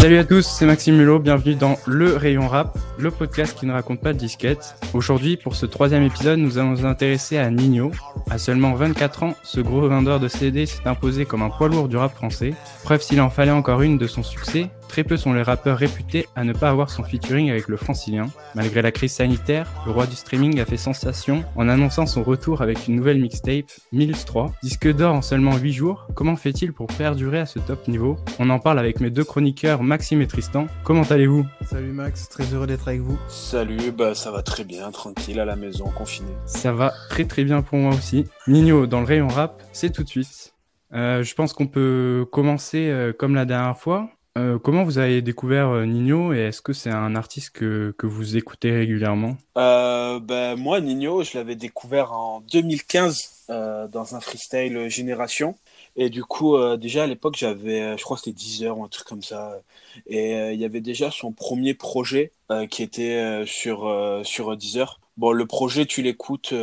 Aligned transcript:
Salut 0.00 0.16
à 0.16 0.24
tous, 0.24 0.46
c'est 0.46 0.64
Maxime 0.64 0.96
Mulot, 0.96 1.18
bienvenue 1.18 1.56
dans 1.56 1.76
Le 1.86 2.16
Rayon 2.16 2.48
Rap, 2.48 2.78
le 3.00 3.10
podcast 3.10 3.58
qui 3.58 3.66
ne 3.66 3.72
raconte 3.72 4.00
pas 4.00 4.12
de 4.12 4.18
disquette. 4.18 4.74
Aujourd'hui, 4.92 5.36
pour 5.36 5.56
ce 5.56 5.66
troisième 5.66 6.02
épisode, 6.02 6.38
nous 6.38 6.58
allons 6.58 6.70
nous 6.70 6.86
intéresser 6.86 7.38
à 7.38 7.50
Nino. 7.50 7.90
À 8.30 8.38
seulement 8.38 8.74
24 8.74 9.22
ans, 9.22 9.34
ce 9.42 9.60
gros 9.60 9.88
vendeur 9.88 10.20
de 10.20 10.28
CD 10.28 10.66
s'est 10.66 10.86
imposé 10.86 11.24
comme 11.24 11.42
un 11.42 11.50
poids 11.50 11.68
lourd 11.68 11.88
du 11.88 11.96
rap 11.96 12.14
français. 12.14 12.54
Preuve 12.84 13.02
s'il 13.02 13.20
en 13.20 13.30
fallait 13.30 13.50
encore 13.50 13.82
une 13.82 13.98
de 13.98 14.06
son 14.06 14.22
succès, 14.22 14.70
Très 14.90 15.04
peu 15.04 15.16
sont 15.16 15.32
les 15.32 15.42
rappeurs 15.42 15.78
réputés 15.78 16.26
à 16.34 16.42
ne 16.42 16.52
pas 16.52 16.68
avoir 16.68 16.90
son 16.90 17.04
featuring 17.04 17.48
avec 17.48 17.68
le 17.68 17.76
francilien. 17.76 18.26
Malgré 18.56 18.82
la 18.82 18.90
crise 18.90 19.12
sanitaire, 19.12 19.70
le 19.86 19.92
roi 19.92 20.04
du 20.08 20.16
streaming 20.16 20.58
a 20.58 20.64
fait 20.64 20.76
sensation 20.76 21.44
en 21.54 21.68
annonçant 21.68 22.06
son 22.06 22.24
retour 22.24 22.60
avec 22.60 22.88
une 22.88 22.96
nouvelle 22.96 23.20
mixtape, 23.20 23.66
Mills 23.92 24.24
3. 24.26 24.52
Disque 24.64 24.92
d'or 24.92 25.14
en 25.14 25.22
seulement 25.22 25.56
8 25.56 25.72
jours, 25.72 26.08
comment 26.16 26.34
fait-il 26.34 26.72
pour 26.72 26.88
perdurer 26.88 27.38
à 27.38 27.46
ce 27.46 27.60
top 27.60 27.86
niveau? 27.86 28.16
On 28.40 28.50
en 28.50 28.58
parle 28.58 28.80
avec 28.80 28.98
mes 28.98 29.10
deux 29.10 29.22
chroniqueurs 29.22 29.84
Maxime 29.84 30.22
et 30.22 30.26
Tristan. 30.26 30.66
Comment 30.82 31.04
allez-vous? 31.04 31.46
Salut 31.70 31.92
Max, 31.92 32.28
très 32.28 32.52
heureux 32.52 32.66
d'être 32.66 32.88
avec 32.90 33.02
vous. 33.02 33.18
Salut, 33.28 33.92
bah 33.92 34.14
ça 34.14 34.30
va 34.30 34.42
très 34.42 34.64
bien, 34.64 34.90
tranquille 34.90 35.38
à 35.38 35.44
la 35.44 35.56
maison, 35.56 35.84
confiné. 35.96 36.30
Ça 36.46 36.72
va 36.72 36.92
très 37.08 37.24
très 37.24 37.44
bien 37.44 37.62
pour 37.62 37.78
moi 37.78 37.94
aussi. 37.94 38.26
Nino 38.48 38.86
dans 38.86 39.00
le 39.00 39.06
rayon 39.06 39.28
rap, 39.28 39.62
c'est 39.72 39.90
tout 39.90 40.02
de 40.02 40.08
suite. 40.08 40.54
Euh, 40.92 41.22
je 41.22 41.34
pense 41.34 41.52
qu'on 41.52 41.68
peut 41.68 42.26
commencer 42.32 42.88
euh, 42.88 43.12
comme 43.12 43.34
la 43.34 43.44
dernière 43.44 43.78
fois. 43.78 44.10
Euh, 44.38 44.58
comment 44.58 44.84
vous 44.84 44.98
avez 44.98 45.22
découvert 45.22 45.68
euh, 45.70 45.86
Nino 45.86 46.32
et 46.32 46.38
est-ce 46.38 46.62
que 46.62 46.72
c'est 46.72 46.90
un 46.90 47.16
artiste 47.16 47.50
que, 47.50 47.94
que 47.98 48.06
vous 48.06 48.36
écoutez 48.36 48.70
régulièrement? 48.70 49.36
Euh, 49.58 50.20
ben, 50.20 50.56
Moi, 50.56 50.80
Nino, 50.80 51.22
je 51.24 51.36
l'avais 51.36 51.56
découvert 51.56 52.12
en 52.12 52.40
2015 52.52 53.46
euh, 53.50 53.88
dans 53.88 54.14
un 54.14 54.20
freestyle 54.20 54.88
Génération. 54.88 55.56
Et 55.96 56.10
du 56.10 56.24
coup, 56.24 56.56
euh, 56.56 56.76
déjà 56.76 57.04
à 57.04 57.06
l'époque, 57.06 57.36
j'avais, 57.36 57.96
je 57.98 58.02
crois 58.04 58.16
que 58.16 58.22
c'était 58.24 58.36
10 58.36 58.64
heures 58.64 58.78
ou 58.78 58.84
un 58.84 58.88
truc 58.88 59.06
comme 59.06 59.22
ça. 59.22 59.60
Et 60.06 60.32
il 60.52 60.60
y 60.60 60.64
avait 60.64 60.80
déjà 60.80 61.10
son 61.10 61.32
premier 61.32 61.74
projet 61.74 62.32
qui 62.70 62.82
était 62.82 63.44
sur, 63.46 64.20
sur 64.24 64.56
10 64.56 64.78
heures. 64.78 65.00
Bon, 65.16 65.32
le 65.32 65.46
projet, 65.46 65.86
tu 65.86 66.02
l'écoutes, 66.02 66.54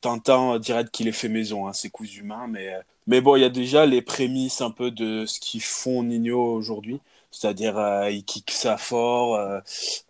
t'entends 0.00 0.58
direct 0.58 0.90
qu'il 0.90 1.08
est 1.08 1.12
fait 1.12 1.28
maison, 1.28 1.66
hein, 1.68 1.72
c'est 1.72 1.90
coups 1.90 2.16
humains, 2.16 2.46
mais 2.48 2.72
mais 3.06 3.20
bon, 3.20 3.36
il 3.36 3.42
y 3.42 3.44
a 3.44 3.48
déjà 3.48 3.84
les 3.86 4.02
prémices 4.02 4.60
un 4.60 4.70
peu 4.70 4.90
de 4.90 5.26
ce 5.26 5.40
qu'ils 5.40 5.62
font 5.62 6.02
Nino 6.04 6.40
aujourd'hui. 6.54 7.00
C'est-à-dire, 7.30 7.78
euh, 7.78 8.10
il 8.10 8.24
kick 8.24 8.50
ça 8.50 8.76
fort. 8.76 9.34
Euh, 9.36 9.60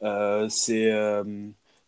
euh, 0.02 0.48
c'est 0.50 0.90
euh, 0.90 1.24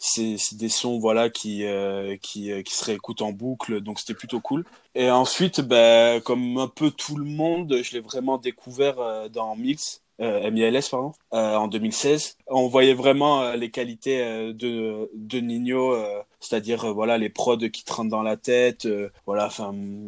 c'est 0.05 0.57
des 0.57 0.69
sons 0.69 0.99
voilà 0.99 1.31
qui 1.31 1.65
euh, 1.65 2.17
qui 2.19 2.63
qui 2.63 2.75
se 2.75 2.85
réécoutent 2.85 3.23
en 3.23 3.33
boucle. 3.33 3.81
Donc 3.81 3.99
c'était 4.01 4.15
plutôt 4.15 4.41
cool. 4.41 4.65
Et 4.95 5.11
ensuite, 5.11 5.61
ben, 5.61 6.21
comme 6.21 6.59
un 6.59 6.69
peu 6.69 6.91
tout 6.91 7.17
le 7.17 7.25
monde, 7.25 7.81
je 7.83 7.93
l'ai 7.93 8.01
vraiment 8.01 8.39
découvert 8.39 9.31
dans 9.31 9.57
Mix 9.57 10.04
euh, 10.20 10.51
MILS 10.51 10.89
pardon, 10.91 11.12
euh, 11.33 11.57
en 11.57 11.69
2016. 11.69 12.37
On 12.47 12.69
voyait 12.69 12.95
vraiment 12.95 13.43
euh, 13.43 13.57
les 13.57 13.70
qualités 13.70 14.23
euh, 14.23 14.53
de, 14.53 15.11
de 15.15 15.39
Nino, 15.41 15.97
c'est-à-dire 16.41 16.93
voilà 16.93 17.19
les 17.19 17.31
prods 17.31 17.57
qui 17.57 17.84
te 17.84 17.93
rentrent 17.93 18.11
dans 18.11 18.23
la 18.23 18.37
tête. 18.37 18.87
voilà, 19.27 19.48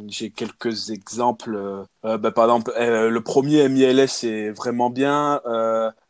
j'ai 0.09 0.31
quelques 0.31 0.91
exemples. 0.91 1.85
Bah, 2.03 2.31
par 2.31 2.45
exemple, 2.45 2.73
le 2.77 3.19
premier 3.21 3.69
MILS 3.69 4.09
c'est 4.09 4.51
vraiment 4.51 4.91
bien. 4.91 5.41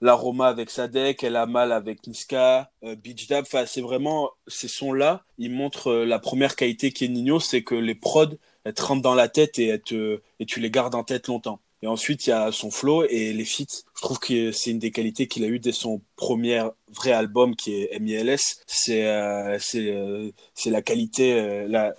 L'aroma 0.00 0.48
avec 0.48 0.70
Sadek, 0.70 1.22
Elle 1.22 1.36
a 1.36 1.46
mal 1.46 1.72
avec 1.72 2.06
Niska, 2.06 2.70
Beach 2.82 3.28
Dab. 3.28 3.46
C'est 3.66 3.80
vraiment 3.80 4.30
ces 4.48 4.68
sons-là. 4.68 5.24
Ils 5.38 5.52
montrent 5.52 5.92
la 5.92 6.18
première 6.18 6.56
qualité 6.56 6.90
qui 6.90 7.04
est 7.04 7.08
Nino, 7.08 7.38
c'est 7.40 7.62
que 7.62 7.74
les 7.74 7.94
prods 7.94 8.36
elles 8.64 8.74
te 8.74 8.82
rentrent 8.82 9.02
dans 9.02 9.14
la 9.14 9.28
tête 9.28 9.60
et, 9.60 9.68
et 9.68 10.46
tu 10.46 10.60
les 10.60 10.70
gardes 10.72 10.96
en 10.96 11.04
tête 11.04 11.28
longtemps. 11.28 11.60
Et 11.86 11.88
ensuite, 11.88 12.26
il 12.26 12.30
y 12.30 12.32
a 12.32 12.50
son 12.50 12.72
flow 12.72 13.04
et 13.04 13.32
les 13.32 13.44
feats. 13.44 13.84
Je 13.94 14.02
trouve 14.02 14.18
que 14.18 14.50
c'est 14.50 14.72
une 14.72 14.80
des 14.80 14.90
qualités 14.90 15.28
qu'il 15.28 15.44
a 15.44 15.46
eu 15.46 15.60
dès 15.60 15.70
son 15.70 16.00
premier 16.16 16.64
vrai 16.92 17.12
album 17.12 17.54
qui 17.54 17.76
est 17.76 18.00
MILS. 18.00 18.40
C'est 18.66 19.06
euh, 19.06 19.56
euh, 19.76 20.30
la 20.66 20.82
qualité 20.82 21.34
euh, 21.34 21.68
la 21.68 21.94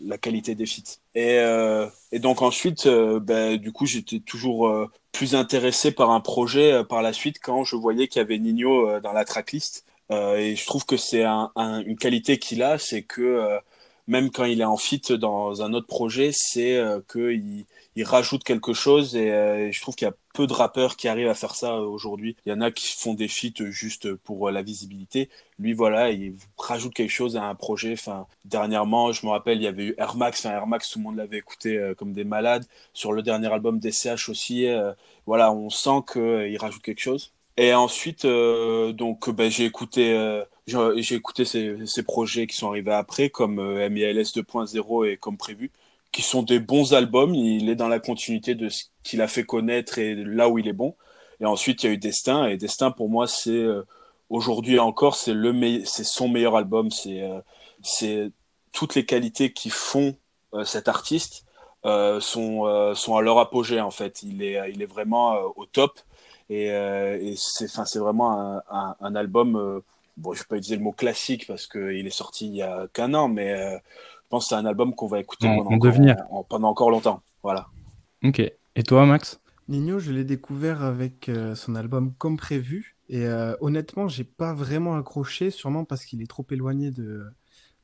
la 0.00 0.18
qualité 0.18 0.56
des 0.56 0.66
feats. 0.66 0.98
Et 1.14 1.38
euh, 1.38 1.86
et 2.10 2.18
donc 2.18 2.42
ensuite, 2.42 2.88
ben, 2.88 3.56
du 3.56 3.70
coup, 3.70 3.86
j'étais 3.86 4.18
toujours 4.18 4.68
plus 5.12 5.36
intéressé 5.36 5.92
par 5.92 6.10
un 6.10 6.20
projet 6.20 6.82
par 6.88 7.00
la 7.00 7.12
suite 7.12 7.38
quand 7.40 7.62
je 7.62 7.76
voyais 7.76 8.08
qu'il 8.08 8.18
y 8.18 8.24
avait 8.24 8.38
Nino 8.38 8.98
dans 8.98 9.12
la 9.12 9.24
tracklist. 9.24 9.84
et 10.10 10.56
je 10.56 10.66
trouve 10.66 10.84
que 10.84 10.96
c'est 10.96 11.22
un, 11.22 11.52
une 11.86 11.96
qualité 11.96 12.38
qu'il 12.38 12.64
a, 12.64 12.78
c'est 12.78 13.02
que 13.02 13.60
même 14.10 14.30
quand 14.30 14.44
il 14.44 14.60
est 14.60 14.64
en 14.64 14.76
fit 14.76 15.02
dans 15.18 15.62
un 15.62 15.72
autre 15.72 15.86
projet, 15.86 16.30
c'est 16.32 16.76
euh, 16.76 17.00
qu'il 17.10 17.64
il 17.96 18.04
rajoute 18.04 18.44
quelque 18.44 18.72
chose 18.72 19.16
et, 19.16 19.30
euh, 19.32 19.70
je 19.72 19.80
trouve 19.80 19.94
qu'il 19.94 20.06
y 20.06 20.10
a 20.10 20.14
peu 20.32 20.46
de 20.46 20.52
rappeurs 20.52 20.96
qui 20.96 21.08
arrivent 21.08 21.28
à 21.28 21.34
faire 21.34 21.54
ça 21.54 21.74
euh, 21.74 21.80
aujourd'hui. 21.80 22.36
Il 22.46 22.50
y 22.50 22.52
en 22.52 22.60
a 22.60 22.70
qui 22.70 22.96
font 22.96 23.14
des 23.14 23.28
feats 23.28 23.70
juste 23.70 24.14
pour 24.14 24.48
euh, 24.48 24.52
la 24.52 24.62
visibilité. 24.62 25.28
Lui, 25.58 25.72
voilà, 25.72 26.10
il 26.10 26.34
rajoute 26.56 26.94
quelque 26.94 27.10
chose 27.10 27.36
à 27.36 27.44
un 27.44 27.54
projet. 27.54 27.92
Enfin, 27.92 28.26
dernièrement, 28.44 29.12
je 29.12 29.26
me 29.26 29.30
rappelle, 29.30 29.58
il 29.58 29.64
y 29.64 29.66
avait 29.66 29.84
eu 29.86 29.94
Air 29.98 30.16
Max. 30.16 30.46
Enfin, 30.46 30.54
Air 30.54 30.66
Max, 30.66 30.90
tout 30.90 30.98
le 30.98 31.04
monde 31.04 31.16
l'avait 31.16 31.38
écouté 31.38 31.92
comme 31.98 32.12
des 32.12 32.24
malades. 32.24 32.64
Sur 32.94 33.12
le 33.12 33.22
dernier 33.22 33.52
album 33.52 33.80
DCH 33.80 34.28
aussi, 34.28 34.66
voilà, 35.26 35.52
on 35.52 35.68
sent 35.68 36.02
qu'il 36.12 36.56
rajoute 36.58 36.82
quelque 36.82 37.00
chose. 37.00 37.32
Et 37.56 37.74
ensuite, 37.74 38.24
donc, 38.24 39.30
ben, 39.30 39.50
j'ai 39.50 39.64
écouté 39.64 40.14
j'ai 40.66 41.14
écouté 41.14 41.44
ces, 41.44 41.76
ces, 41.86 42.02
projets 42.02 42.46
qui 42.46 42.56
sont 42.56 42.68
arrivés 42.68 42.92
après, 42.92 43.30
comme 43.30 43.58
euh, 43.58 43.88
MILS 43.88 44.32
2.0 44.34 45.10
et 45.10 45.16
comme 45.16 45.36
prévu, 45.36 45.70
qui 46.12 46.22
sont 46.22 46.42
des 46.42 46.60
bons 46.60 46.94
albums. 46.94 47.34
Il 47.34 47.68
est 47.68 47.76
dans 47.76 47.88
la 47.88 48.00
continuité 48.00 48.54
de 48.54 48.68
ce 48.68 48.84
qu'il 49.02 49.20
a 49.22 49.28
fait 49.28 49.44
connaître 49.44 49.98
et 49.98 50.14
là 50.14 50.48
où 50.48 50.58
il 50.58 50.68
est 50.68 50.72
bon. 50.72 50.94
Et 51.40 51.46
ensuite, 51.46 51.82
il 51.82 51.86
y 51.86 51.90
a 51.90 51.92
eu 51.92 51.98
Destin. 51.98 52.46
Et 52.46 52.56
Destin, 52.56 52.90
pour 52.90 53.08
moi, 53.08 53.26
c'est 53.26 53.50
euh, 53.50 53.82
aujourd'hui 54.28 54.78
encore, 54.78 55.16
c'est 55.16 55.34
le 55.34 55.84
c'est 55.84 56.04
son 56.04 56.28
meilleur 56.28 56.56
album. 56.56 56.88
Euh, 57.06 57.40
c'est 57.82 58.30
toutes 58.72 58.94
les 58.94 59.06
qualités 59.06 59.52
qui 59.52 59.70
font 59.70 60.16
euh, 60.54 60.64
cet 60.64 60.88
artiste 60.88 61.44
sont 62.20 62.94
sont 62.94 63.16
à 63.16 63.22
leur 63.22 63.38
apogée 63.38 63.80
en 63.80 63.90
fait. 63.90 64.22
Il 64.22 64.42
est 64.42 64.60
il 64.72 64.82
est 64.82 64.86
vraiment 64.86 65.34
au 65.56 65.64
top. 65.64 65.98
Et, 66.50 66.66
et 66.66 67.34
c'est 67.36 67.98
vraiment 67.98 68.60
un 68.68 69.14
album 69.14 69.82
bon, 70.16 70.32
je 70.32 70.40
vais 70.40 70.46
pas 70.48 70.56
utiliser 70.56 70.76
le 70.76 70.82
mot 70.82 70.92
classique 70.92 71.46
parce 71.46 71.66
qu'il 71.66 72.06
est 72.06 72.10
sorti 72.10 72.46
il 72.46 72.56
y 72.56 72.62
a 72.62 72.88
qu'un 72.92 73.14
an, 73.14 73.28
mais 73.28 73.52
euh, 73.52 73.76
je 73.76 74.28
pense 74.28 74.44
que 74.44 74.48
c'est 74.50 74.54
un 74.54 74.66
album 74.66 74.94
qu'on 74.94 75.06
va 75.06 75.20
écouter 75.20 75.48
en, 75.48 75.56
pendant, 75.56 75.70
en 75.70 75.74
encore, 75.74 75.90
devenir. 75.90 76.16
En, 76.30 76.44
pendant 76.44 76.68
encore 76.68 76.90
longtemps. 76.90 77.22
Voilà. 77.42 77.68
Ok. 78.22 78.40
Et 78.40 78.82
toi, 78.82 79.06
Max? 79.06 79.40
Nino, 79.68 79.98
je 79.98 80.10
l'ai 80.12 80.24
découvert 80.24 80.82
avec 80.82 81.28
euh, 81.28 81.54
son 81.54 81.74
album 81.74 82.12
Comme 82.14 82.36
prévu. 82.36 82.96
Et 83.10 83.26
euh, 83.26 83.56
honnêtement, 83.60 84.06
j'ai 84.06 84.22
pas 84.22 84.54
vraiment 84.54 84.96
accroché, 84.96 85.50
sûrement 85.50 85.84
parce 85.84 86.04
qu'il 86.04 86.22
est 86.22 86.30
trop 86.30 86.46
éloigné 86.50 86.92
de, 86.92 87.24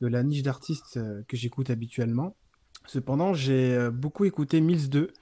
de 0.00 0.06
la 0.06 0.22
niche 0.22 0.44
d'artistes 0.44 0.98
euh, 0.98 1.25
que 1.26 1.37
j'écoute 1.37 1.69
habituellement. 1.69 2.37
Cependant, 2.87 3.34
j'ai 3.34 3.75
euh, 3.75 3.91
beaucoup 3.91 4.25
écouté 4.25 4.60
Mills 4.60 4.88
2, 4.88 5.12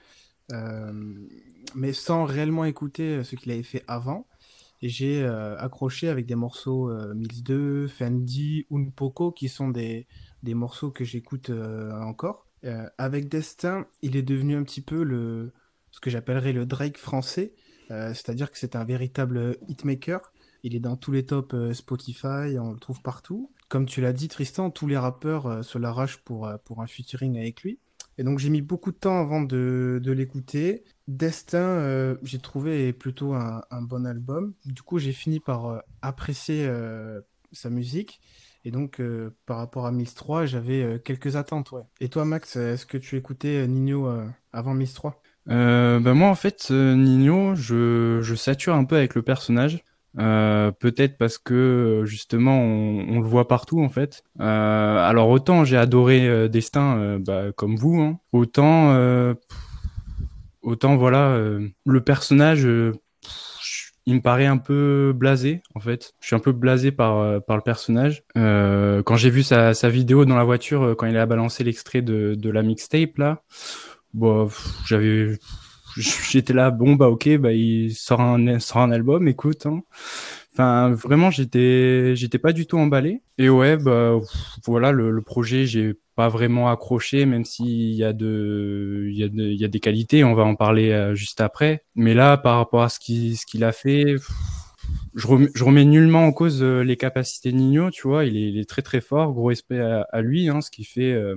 mais 1.73 1.91
sans 1.91 2.25
réellement 2.25 2.65
écouter 2.65 3.23
ce 3.23 3.35
qu'il 3.35 3.51
avait 3.51 3.63
fait 3.63 3.83
avant. 3.87 4.27
Et 4.85 4.89
j'ai 4.89 5.23
euh, 5.23 5.57
accroché 5.57 6.09
avec 6.09 6.27
des 6.27 6.35
morceaux 6.35 6.91
euh, 6.91 7.15
Mills 7.15 7.41
2, 7.41 7.87
Fendi, 7.87 8.67
Unpoko, 8.69 9.31
qui 9.31 9.49
sont 9.49 9.69
des, 9.69 10.05
des 10.43 10.53
morceaux 10.53 10.91
que 10.91 11.03
j'écoute 11.03 11.49
euh, 11.49 11.91
encore. 12.03 12.45
avec 12.99 13.27
Destin, 13.27 13.87
il 14.03 14.15
est 14.15 14.21
devenu 14.21 14.55
un 14.55 14.61
petit 14.61 14.81
peu 14.81 15.01
le, 15.01 15.53
ce 15.89 15.99
que 15.99 16.11
j'appellerais 16.11 16.53
le 16.53 16.67
Drake 16.67 16.99
français, 16.99 17.55
c'est-à-dire 17.89 18.51
que 18.51 18.59
c'est 18.59 18.75
un 18.75 18.83
véritable 18.83 19.57
hitmaker. 19.67 20.31
Il 20.61 20.75
est 20.75 20.79
dans 20.79 20.97
tous 20.97 21.11
les 21.11 21.25
tops 21.25 21.55
Spotify, 21.73 22.59
on 22.59 22.71
le 22.71 22.79
trouve 22.79 23.01
partout. 23.01 23.51
Comme 23.69 23.87
tu 23.87 24.01
l'as 24.01 24.13
dit, 24.13 24.27
Tristan, 24.27 24.69
tous 24.69 24.85
les 24.85 24.97
rappeurs 24.97 25.65
se 25.65 25.79
l'arrachent 25.79 26.17
pour, 26.17 26.47
pour 26.63 26.83
un 26.83 26.87
featuring 26.87 27.39
avec 27.39 27.63
lui. 27.63 27.79
Et 28.17 28.23
donc 28.23 28.39
j'ai 28.39 28.49
mis 28.49 28.61
beaucoup 28.61 28.91
de 28.91 28.97
temps 28.97 29.19
avant 29.19 29.41
de, 29.41 30.01
l'écouter. 30.05 30.83
Destin, 31.07 31.57
euh, 31.57 32.15
j'ai 32.23 32.39
trouvé 32.39 32.93
plutôt 32.93 33.33
un, 33.33 33.81
bon 33.81 34.05
album. 34.05 34.53
Du 34.65 34.81
coup, 34.81 34.99
j'ai 34.99 35.11
fini 35.11 35.39
par 35.39 35.65
euh, 35.67 35.79
apprécier 36.01 36.65
euh, 36.65 37.21
sa 37.51 37.69
musique. 37.69 38.21
Et 38.63 38.71
donc, 38.71 38.99
par 39.45 39.57
rapport 39.57 39.85
à 39.85 39.91
Mills 39.91 40.15
3, 40.15 40.47
j'avais 40.47 40.99
quelques 41.05 41.35
attentes. 41.35 41.71
Et 41.99 42.09
toi, 42.09 42.25
Max, 42.25 42.55
est-ce 42.55 42.87
que 42.87 42.97
tu 42.97 43.15
écoutais 43.15 43.67
Nino 43.67 44.09
avant 44.51 44.73
Mills 44.73 44.91
3 44.91 45.21
ben 45.45 46.13
Moi, 46.15 46.27
en 46.27 46.33
fait, 46.33 46.71
Nino, 46.71 47.53
je, 47.53 48.21
je 48.23 48.33
sature 48.33 48.73
un 48.73 48.85
peu 48.85 48.95
avec 48.95 49.13
le 49.13 49.21
personnage. 49.21 49.83
Euh, 50.17 50.71
peut-être 50.71 51.17
parce 51.17 51.37
que 51.37 52.03
justement 52.05 52.57
on, 52.61 53.19
le 53.19 53.25
voit 53.25 53.47
partout 53.47 53.81
en 53.81 53.89
fait. 53.89 54.23
Euh, 54.39 54.97
alors 54.97 55.29
autant 55.29 55.65
j'ai 55.65 55.77
adoré 55.77 56.27
euh, 56.27 56.47
Destin 56.47 57.19
bah, 57.19 57.51
comme 57.55 57.75
vous, 57.75 57.99
hein. 57.99 58.19
autant 58.31 58.95
autant 60.61 60.95
voilà 60.95 61.37
le 61.85 62.01
personnage 62.01 62.67
il 64.07 64.13
me 64.13 64.21
paraît 64.21 64.45
un 64.45 64.57
peu 64.57 65.13
blasé 65.13 65.61
en 65.73 65.79
fait. 65.79 66.13
Je 66.21 66.27
suis 66.27 66.35
un 66.35 66.39
peu 66.39 66.53
blasé 66.53 66.91
par 66.91 67.41
par 67.43 67.57
le 67.57 67.63
personnage. 67.63 68.23
quand 68.35 69.15
j'ai 69.15 69.29
vu 69.29 69.43
sa, 69.43 69.73
vidéo 69.89 70.23
dans 70.23 70.37
la 70.37 70.45
voiture 70.45 70.95
quand 70.97 71.07
il 71.07 71.17
a 71.17 71.25
balancé 71.25 71.63
l'extrait 71.65 72.01
de, 72.01 72.35
de 72.35 72.49
la 72.49 72.61
mixtape 72.63 73.17
là, 73.17 73.43
bon 74.13 74.49
j'avais 74.85 75.37
j'étais 75.97 76.53
là, 76.53 76.71
bon 76.71 76.95
bah 76.95 77.09
ok, 77.09 77.37
bah 77.37 77.53
il 77.53 77.93
sort 77.93 78.21
un, 78.21 78.59
sort 78.59 78.81
un 78.81 78.91
album, 78.91 79.27
écoute. 79.27 79.65
Hein. 79.65 79.81
Enfin, 80.53 80.91
vraiment, 80.91 81.31
j'étais, 81.31 82.15
j'étais 82.15 82.39
pas 82.39 82.53
du 82.53 82.65
tout 82.65 82.77
emballé. 82.77 83.21
Et 83.37 83.49
ouais, 83.49 83.75
bah 83.77 84.17
voilà, 84.65 84.91
le, 84.91 85.11
le 85.11 85.21
projet, 85.21 85.65
j'ai 85.65 85.95
pas 86.15 86.29
vraiment 86.29 86.69
accroché, 86.69 87.25
même 87.25 87.43
s'il 87.43 87.93
y 87.93 88.03
a 88.03 88.13
de, 88.13 89.07
il 89.09 89.17
y 89.17 89.23
a 89.23 89.27
de, 89.27 89.43
il 89.43 89.59
y 89.59 89.65
a 89.65 89.67
des 89.67 89.81
qualités. 89.81 90.23
On 90.23 90.33
va 90.33 90.43
en 90.43 90.55
parler 90.55 90.91
euh, 90.91 91.13
juste 91.13 91.41
après. 91.41 91.83
Mais 91.95 92.13
là, 92.13 92.37
par 92.37 92.57
rapport 92.57 92.83
à 92.83 92.89
ce 92.89 92.99
qu'il, 92.99 93.37
ce 93.37 93.45
qu'il 93.45 93.63
a 93.65 93.73
fait, 93.73 94.15
je 95.15 95.27
remets, 95.27 95.85
nullement 95.85 96.25
en 96.25 96.31
cause 96.31 96.63
euh, 96.63 96.83
les 96.83 96.97
capacités 96.97 97.51
Nino. 97.51 97.91
Tu 97.91 98.07
vois, 98.07 98.25
il 98.25 98.37
est, 98.37 98.49
il 98.49 98.57
est 98.57 98.69
très 98.69 98.81
très 98.81 99.01
fort. 99.01 99.33
Gros 99.33 99.47
respect 99.47 99.79
à, 99.79 100.21
lui, 100.21 100.47
hein, 100.49 100.61
ce 100.61 100.71
qui 100.71 100.85
fait 100.85 101.11
euh, 101.11 101.35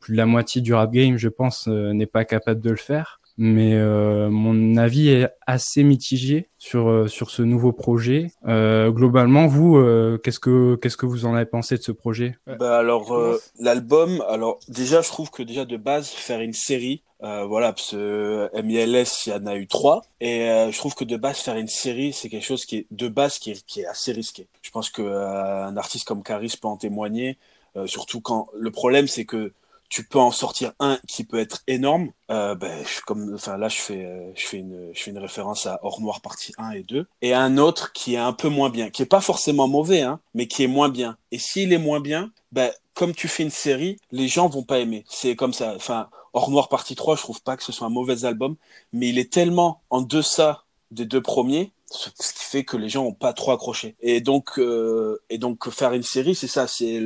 plus 0.00 0.12
de 0.12 0.18
la 0.18 0.26
moitié 0.26 0.60
du 0.60 0.74
rap 0.74 0.92
game, 0.92 1.16
je 1.16 1.28
pense, 1.28 1.66
n'est 1.66 2.06
pas 2.06 2.26
capable 2.26 2.60
de 2.60 2.70
le 2.70 2.76
faire 2.76 3.20
mais 3.36 3.74
euh, 3.74 4.30
mon 4.30 4.76
avis 4.76 5.08
est 5.08 5.28
assez 5.46 5.82
mitigé 5.82 6.48
sur 6.58 6.88
euh, 6.88 7.08
sur 7.08 7.30
ce 7.30 7.42
nouveau 7.42 7.72
projet. 7.72 8.28
Euh, 8.46 8.90
globalement, 8.90 9.46
vous, 9.46 9.76
euh, 9.76 10.18
qu'est-ce 10.22 10.38
que 10.38 10.76
qu'est-ce 10.76 10.96
que 10.96 11.06
vous 11.06 11.26
en 11.26 11.34
avez 11.34 11.46
pensé 11.46 11.76
de 11.76 11.82
ce 11.82 11.92
projet? 11.92 12.36
Bah 12.46 12.78
alors 12.78 13.16
l'album, 13.58 14.24
alors 14.28 14.58
déjà 14.68 15.02
je 15.02 15.08
trouve 15.08 15.30
que 15.30 15.42
déjà 15.42 15.64
de 15.64 15.76
base 15.76 16.08
faire 16.08 16.40
une 16.40 16.52
série, 16.52 17.02
voilà, 17.20 17.72
parce 17.72 17.90
que 17.90 18.50
MILS 18.62 19.26
il 19.26 19.30
y 19.30 19.32
en 19.32 19.46
a 19.46 19.56
eu 19.56 19.66
trois, 19.66 20.02
et 20.20 20.68
je 20.70 20.78
trouve 20.78 20.94
que 20.94 21.04
de 21.04 21.16
base 21.16 21.38
faire 21.38 21.56
une 21.56 21.68
série 21.68 22.12
c'est 22.12 22.28
quelque 22.28 22.44
chose 22.44 22.64
qui 22.64 22.76
est 22.78 22.86
de 22.90 23.08
base 23.08 23.38
qui 23.38 23.50
est, 23.52 23.64
qui 23.66 23.80
est 23.80 23.86
assez 23.86 24.12
risqué. 24.12 24.46
Je 24.62 24.70
pense 24.70 24.90
que 24.90 25.02
un 25.02 25.76
artiste 25.76 26.06
comme 26.06 26.22
Caris 26.22 26.54
peut 26.60 26.68
en 26.68 26.76
témoigner, 26.76 27.38
surtout 27.86 28.20
quand 28.20 28.48
le 28.56 28.70
problème 28.70 29.08
c'est 29.08 29.24
que 29.24 29.52
tu 29.94 30.02
peux 30.02 30.18
en 30.18 30.32
sortir 30.32 30.72
un 30.80 30.98
qui 31.06 31.22
peut 31.22 31.38
être 31.38 31.62
énorme. 31.68 32.10
Euh, 32.28 32.56
ben, 32.56 32.84
je, 32.84 33.00
comme, 33.02 33.32
enfin 33.32 33.56
là, 33.56 33.68
je 33.68 33.76
fais, 33.76 34.04
euh, 34.04 34.32
je 34.34 34.44
fais 34.44 34.56
une, 34.56 34.90
je 34.92 35.00
fais 35.00 35.12
une 35.12 35.18
référence 35.18 35.66
à 35.66 35.78
Or 35.84 36.00
Noir 36.00 36.20
partie 36.20 36.52
1 36.58 36.72
et 36.72 36.82
2, 36.82 37.06
et 37.22 37.32
un 37.32 37.58
autre 37.58 37.92
qui 37.92 38.14
est 38.14 38.18
un 38.18 38.32
peu 38.32 38.48
moins 38.48 38.70
bien, 38.70 38.90
qui 38.90 39.02
est 39.02 39.06
pas 39.06 39.20
forcément 39.20 39.68
mauvais, 39.68 40.00
hein, 40.00 40.18
mais 40.34 40.48
qui 40.48 40.64
est 40.64 40.66
moins 40.66 40.88
bien. 40.88 41.16
Et 41.30 41.38
s'il 41.38 41.72
est 41.72 41.78
moins 41.78 42.00
bien, 42.00 42.32
ben, 42.50 42.72
comme 42.94 43.14
tu 43.14 43.28
fais 43.28 43.44
une 43.44 43.50
série, 43.50 43.96
les 44.10 44.26
gens 44.26 44.48
vont 44.48 44.64
pas 44.64 44.80
aimer. 44.80 45.04
C'est 45.08 45.36
comme 45.36 45.52
ça. 45.52 45.74
Enfin, 45.76 46.08
Or 46.32 46.50
Noir 46.50 46.68
partie 46.68 46.96
3, 46.96 47.14
je 47.14 47.22
trouve 47.22 47.40
pas 47.40 47.56
que 47.56 47.62
ce 47.62 47.70
soit 47.70 47.86
un 47.86 47.90
mauvais 47.90 48.24
album, 48.24 48.56
mais 48.92 49.10
il 49.10 49.18
est 49.20 49.32
tellement 49.32 49.80
en 49.90 50.00
deçà 50.00 50.64
des 50.90 51.04
deux 51.04 51.22
premiers 51.22 51.72
ce 51.86 52.32
qui 52.32 52.44
fait 52.44 52.64
que 52.64 52.76
les 52.76 52.88
gens 52.88 53.04
ont 53.04 53.12
pas 53.12 53.32
trop 53.32 53.52
accroché. 53.52 53.94
Et 54.00 54.20
donc, 54.20 54.58
euh, 54.58 55.22
et 55.30 55.38
donc 55.38 55.70
faire 55.70 55.92
une 55.92 56.02
série, 56.02 56.34
c'est 56.34 56.48
ça, 56.48 56.66
c'est 56.66 56.98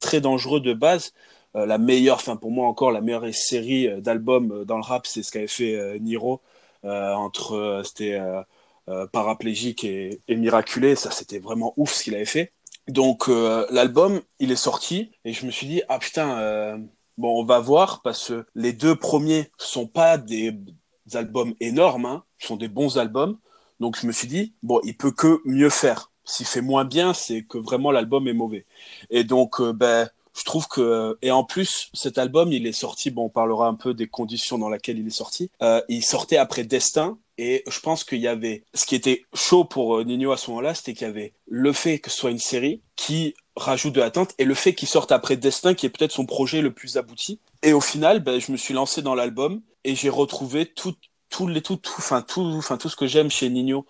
très 0.00 0.20
dangereux 0.20 0.58
de 0.58 0.72
base 0.72 1.12
la 1.64 1.78
meilleure, 1.78 2.16
enfin 2.16 2.36
pour 2.36 2.50
moi 2.50 2.66
encore 2.66 2.92
la 2.92 3.00
meilleure 3.00 3.32
série 3.34 3.88
euh, 3.88 4.00
d'albums 4.00 4.52
euh, 4.52 4.64
dans 4.64 4.76
le 4.76 4.82
rap, 4.82 5.06
c'est 5.06 5.22
ce 5.22 5.32
qu'avait 5.32 5.46
fait 5.46 5.98
Niro 6.00 6.40
entre 6.82 7.82
c'était 7.84 8.20
paraplégique 9.10 9.82
et, 9.82 10.20
et, 10.28 10.36
miraculé. 10.36 10.94
Ça 10.94 11.10
c'était 11.10 11.40
vraiment 11.40 11.74
ouf 11.76 11.92
ce 11.92 12.04
qu'il 12.04 12.14
avait 12.14 12.24
fait. 12.24 12.52
Donc 12.86 13.26
l'album, 13.26 14.20
il 14.38 14.52
est 14.52 14.56
sorti 14.56 15.10
et 15.24 15.32
je 15.32 15.46
me 15.46 15.50
suis 15.50 15.66
dit 15.66 15.82
ah 15.88 15.98
putain 15.98 16.78
bon 17.18 17.40
on 17.40 17.44
va 17.44 17.58
voir 17.58 18.02
parce 18.02 18.28
que 18.28 18.46
les 18.54 18.72
deux 18.72 18.94
premiers 18.94 19.50
sont 19.58 19.88
pas 19.88 20.16
des, 20.16 20.54
albums 21.14 21.54
énormes, 21.58 22.06
hein, 22.06 22.24
sont 22.38 22.56
des 22.56 22.68
bons 22.68 22.98
albums. 22.98 23.38
Donc 23.80 23.98
je 24.00 24.06
me 24.06 24.12
suis 24.12 24.28
dit 24.28 24.54
bon 24.62 24.80
il 24.84 24.96
peut 24.96 25.10
que 25.10 25.40
mieux 25.44 25.70
faire. 25.70 26.12
S'il 26.24 26.46
fait 26.46 26.60
moins 26.60 26.84
bien, 26.84 27.14
c'est 27.14 27.42
que 27.42 27.58
vraiment 27.58 27.90
l'album 27.90 28.28
est 28.28 28.32
mauvais. 28.32 28.64
Et 29.10 29.24
donc 29.24 29.60
ben 29.60 30.08
je 30.36 30.44
trouve 30.44 30.68
que 30.68 31.16
et 31.22 31.30
en 31.30 31.44
plus 31.44 31.90
cet 31.94 32.18
album 32.18 32.52
il 32.52 32.66
est 32.66 32.72
sorti 32.72 33.10
bon 33.10 33.24
on 33.24 33.28
parlera 33.28 33.68
un 33.68 33.74
peu 33.74 33.94
des 33.94 34.06
conditions 34.06 34.58
dans 34.58 34.68
lesquelles 34.68 34.98
il 34.98 35.06
est 35.06 35.10
sorti. 35.10 35.50
Euh, 35.62 35.80
il 35.88 36.04
sortait 36.04 36.36
après 36.36 36.64
Destin 36.64 37.18
et 37.38 37.64
je 37.68 37.80
pense 37.80 38.04
qu'il 38.04 38.20
y 38.20 38.28
avait 38.28 38.64
ce 38.74 38.86
qui 38.86 38.94
était 38.94 39.24
chaud 39.34 39.64
pour 39.64 39.98
euh, 39.98 40.04
Nino 40.04 40.32
à 40.32 40.36
ce 40.36 40.50
moment-là 40.50 40.74
c'était 40.74 40.94
qu'il 40.94 41.06
y 41.06 41.10
avait 41.10 41.32
le 41.46 41.72
fait 41.72 41.98
que 41.98 42.10
ce 42.10 42.18
soit 42.18 42.30
une 42.30 42.38
série 42.38 42.82
qui 42.96 43.34
rajoute 43.56 43.94
de 43.94 44.00
l'attente 44.00 44.34
et 44.38 44.44
le 44.44 44.54
fait 44.54 44.74
qu'il 44.74 44.88
sorte 44.88 45.10
après 45.10 45.36
Destin 45.36 45.74
qui 45.74 45.86
est 45.86 45.90
peut-être 45.90 46.12
son 46.12 46.26
projet 46.26 46.60
le 46.60 46.72
plus 46.72 46.98
abouti. 46.98 47.40
Et 47.62 47.72
au 47.72 47.80
final 47.80 48.20
ben, 48.20 48.38
je 48.38 48.52
me 48.52 48.56
suis 48.56 48.74
lancé 48.74 49.00
dans 49.00 49.14
l'album 49.14 49.62
et 49.84 49.94
j'ai 49.94 50.10
retrouvé 50.10 50.66
tout 50.66 50.94
tout 51.30 51.48
les 51.48 51.62
tout, 51.62 51.76
tout 51.76 51.94
enfin 51.98 52.22
tout 52.22 52.42
enfin 52.56 52.76
tout 52.76 52.88
ce 52.88 52.96
que 52.96 53.06
j'aime 53.06 53.30
chez 53.30 53.48
Nino 53.48 53.86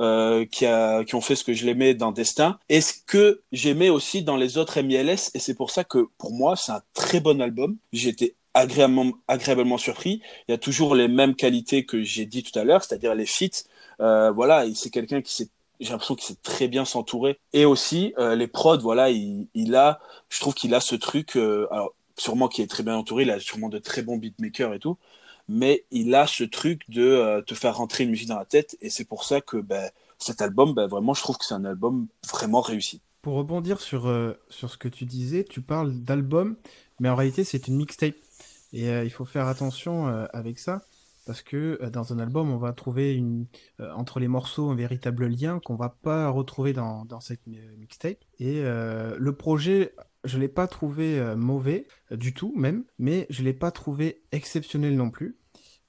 euh, 0.00 0.44
qui, 0.46 0.66
a, 0.66 1.04
qui 1.04 1.14
ont 1.14 1.20
fait 1.20 1.34
ce 1.34 1.44
que 1.44 1.52
je 1.52 1.66
l'aimais 1.66 1.94
dans 1.94 2.12
Destin. 2.12 2.58
Et 2.68 2.80
ce 2.80 2.94
que 3.06 3.42
j'aimais 3.52 3.90
aussi 3.90 4.22
dans 4.22 4.36
les 4.36 4.56
autres 4.58 4.80
MILS 4.80 5.30
et 5.34 5.38
c'est 5.38 5.54
pour 5.54 5.70
ça 5.70 5.84
que 5.84 6.08
pour 6.18 6.32
moi 6.32 6.56
c'est 6.56 6.72
un 6.72 6.82
très 6.94 7.20
bon 7.20 7.40
album. 7.40 7.76
Été 7.92 8.36
agréablement, 8.54 9.12
agréablement 9.26 9.78
surpris. 9.78 10.22
Il 10.48 10.52
y 10.52 10.54
a 10.54 10.58
toujours 10.58 10.94
les 10.94 11.08
mêmes 11.08 11.34
qualités 11.34 11.84
que 11.84 12.02
j'ai 12.02 12.26
dit 12.26 12.42
tout 12.42 12.56
à 12.58 12.64
l'heure 12.64 12.84
c'est-à-dire 12.84 13.14
les 13.14 13.26
feats. 13.26 13.64
Euh, 14.00 14.30
voilà 14.30 14.64
c'est 14.74 14.90
quelqu'un 14.90 15.22
qui 15.22 15.34
s'est 15.34 15.48
j'ai 15.80 15.90
l'impression 15.90 16.16
qu'il 16.16 16.26
sait 16.26 16.40
très 16.42 16.68
bien 16.68 16.84
s'entourer. 16.84 17.38
Et 17.52 17.64
aussi 17.64 18.14
euh, 18.18 18.34
les 18.34 18.46
prods 18.46 18.78
voilà 18.78 19.10
il, 19.10 19.48
il, 19.54 19.74
a 19.74 20.00
je 20.28 20.40
trouve 20.40 20.54
qu'il 20.54 20.74
a 20.74 20.80
ce 20.80 20.94
truc 20.94 21.36
euh, 21.36 21.66
alors 21.70 21.94
sûrement 22.16 22.48
qu'il 22.48 22.64
est 22.64 22.68
très 22.68 22.82
bien 22.82 22.96
entouré 22.96 23.24
il 23.24 23.30
a 23.30 23.40
sûrement 23.40 23.68
de 23.68 23.78
très 23.78 24.02
bons 24.02 24.16
beatmakers 24.16 24.74
et 24.74 24.78
tout 24.78 24.96
mais 25.48 25.84
il 25.90 26.14
a 26.14 26.26
ce 26.26 26.44
truc 26.44 26.82
de 26.88 27.02
euh, 27.02 27.42
te 27.42 27.54
faire 27.54 27.76
rentrer 27.76 28.04
une 28.04 28.10
musique 28.10 28.28
dans 28.28 28.38
la 28.38 28.44
tête, 28.44 28.76
et 28.80 28.90
c'est 28.90 29.04
pour 29.04 29.24
ça 29.24 29.40
que 29.40 29.56
ben, 29.56 29.90
cet 30.18 30.42
album, 30.42 30.74
ben, 30.74 30.86
vraiment, 30.86 31.14
je 31.14 31.22
trouve 31.22 31.38
que 31.38 31.44
c'est 31.44 31.54
un 31.54 31.64
album 31.64 32.06
vraiment 32.30 32.60
réussi. 32.60 33.00
Pour 33.22 33.34
rebondir 33.34 33.80
sur, 33.80 34.06
euh, 34.06 34.34
sur 34.50 34.70
ce 34.70 34.76
que 34.76 34.88
tu 34.88 35.06
disais, 35.06 35.44
tu 35.44 35.62
parles 35.62 35.92
d'album, 35.92 36.56
mais 37.00 37.08
en 37.08 37.16
réalité, 37.16 37.44
c'est 37.44 37.66
une 37.66 37.76
mixtape. 37.76 38.14
Et 38.72 38.90
euh, 38.90 39.04
il 39.04 39.10
faut 39.10 39.24
faire 39.24 39.46
attention 39.46 40.06
avec 40.32 40.58
ça, 40.58 40.82
parce 41.24 41.40
que 41.42 41.80
dans 41.90 42.12
un 42.12 42.18
album, 42.18 42.50
on 42.50 42.58
va 42.58 42.72
trouver 42.72 43.14
une, 43.14 43.46
entre 43.94 44.20
les 44.20 44.28
morceaux 44.28 44.70
un 44.70 44.74
véritable 44.74 45.26
lien 45.26 45.60
qu'on 45.60 45.74
va 45.74 45.88
pas 45.88 46.28
retrouver 46.28 46.74
dans, 46.74 47.06
dans 47.06 47.20
cette 47.20 47.46
mixtape. 47.46 48.18
Et 48.40 48.62
le 48.62 49.30
projet 49.32 49.94
je 50.24 50.38
l'ai 50.38 50.48
pas 50.48 50.66
trouvé 50.66 51.18
euh, 51.18 51.36
mauvais 51.36 51.86
euh, 52.12 52.16
du 52.16 52.34
tout 52.34 52.52
même, 52.56 52.84
mais 52.98 53.26
je 53.30 53.42
l'ai 53.42 53.52
pas 53.52 53.70
trouvé 53.70 54.22
exceptionnel 54.32 54.96
non 54.96 55.10
plus. 55.10 55.36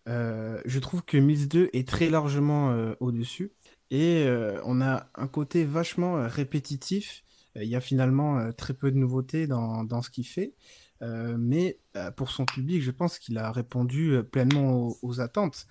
Euh, 0.08 0.62
je 0.66 0.80
trouve 0.80 1.04
que 1.04 1.18
Mills 1.18 1.48
2 1.48 1.70
est 1.74 1.88
très 1.88 2.10
largement 2.10 2.74
au-dessus 3.00 3.52
et 3.92 4.28
on 4.66 4.82
a 4.82 5.08
un 5.16 5.28
côté 5.28 5.66
vachement 5.66 6.28
répétitif. 6.28 7.24
Il 7.56 7.68
y 7.68 7.76
a 7.76 7.82
finalement 7.82 8.52
très 8.54 8.74
peu 8.74 8.92
de 8.92 8.98
nouveautés 8.98 9.46
dans, 9.46 9.84
dans 9.84 10.02
ce 10.02 10.10
qu'il 10.10 10.26
fait. 10.26 10.54
mais 11.02 11.80
pour 12.16 12.32
son 12.32 12.46
public, 12.46 12.82
je 12.82 12.92
pense 12.92 13.20
qu'il 13.20 13.38
a 13.38 13.52
répondu 13.52 14.24
pleinement 14.32 14.96
aux, 15.02 15.22
attentes. 15.22 15.68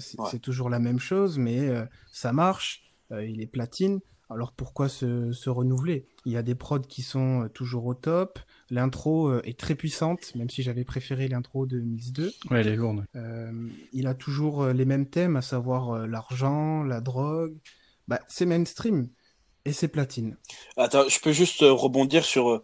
c'est 0.00 0.40
toujours 0.40 0.68
la 0.68 0.78
même 0.78 0.98
chose, 0.98 1.38
mais 1.38 1.70
ça 2.10 2.32
marche. 2.32 2.82
il 3.10 3.40
est 3.40 3.46
platine. 3.46 4.00
Alors 4.32 4.52
pourquoi 4.52 4.88
se, 4.88 5.48
renouveler? 5.48 6.06
Il 6.24 6.32
y 6.32 6.36
a 6.36 6.42
des 6.42 6.54
prods 6.54 6.80
qui 6.80 7.02
sont 7.02 7.44
euh, 7.44 7.48
toujours 7.48 7.86
au 7.86 7.94
top. 7.94 8.38
L'intro 8.70 9.28
euh, 9.28 9.42
est 9.44 9.58
très 9.58 9.74
puissante, 9.74 10.34
même 10.34 10.50
si 10.50 10.62
j'avais 10.62 10.84
préféré 10.84 11.28
l'intro 11.28 11.66
de 11.66 11.80
Mills 11.80 12.12
2. 12.12 12.32
Ouais, 12.50 12.60
elle 12.60 12.68
est 12.68 12.76
lourde. 12.76 13.04
Euh, 13.16 13.68
il 13.92 14.06
a 14.06 14.14
toujours 14.14 14.66
les 14.66 14.84
mêmes 14.84 15.06
thèmes, 15.06 15.36
à 15.36 15.42
savoir 15.42 16.06
l'argent, 16.06 16.82
la 16.82 17.00
drogue. 17.00 17.56
Bah, 18.08 18.20
c'est 18.28 18.46
mainstream 18.46 19.08
et 19.64 19.72
c'est 19.72 19.88
platine. 19.88 20.36
Attends, 20.76 21.08
je 21.08 21.20
peux 21.20 21.32
juste 21.32 21.60
rebondir 21.60 22.24
sur 22.24 22.62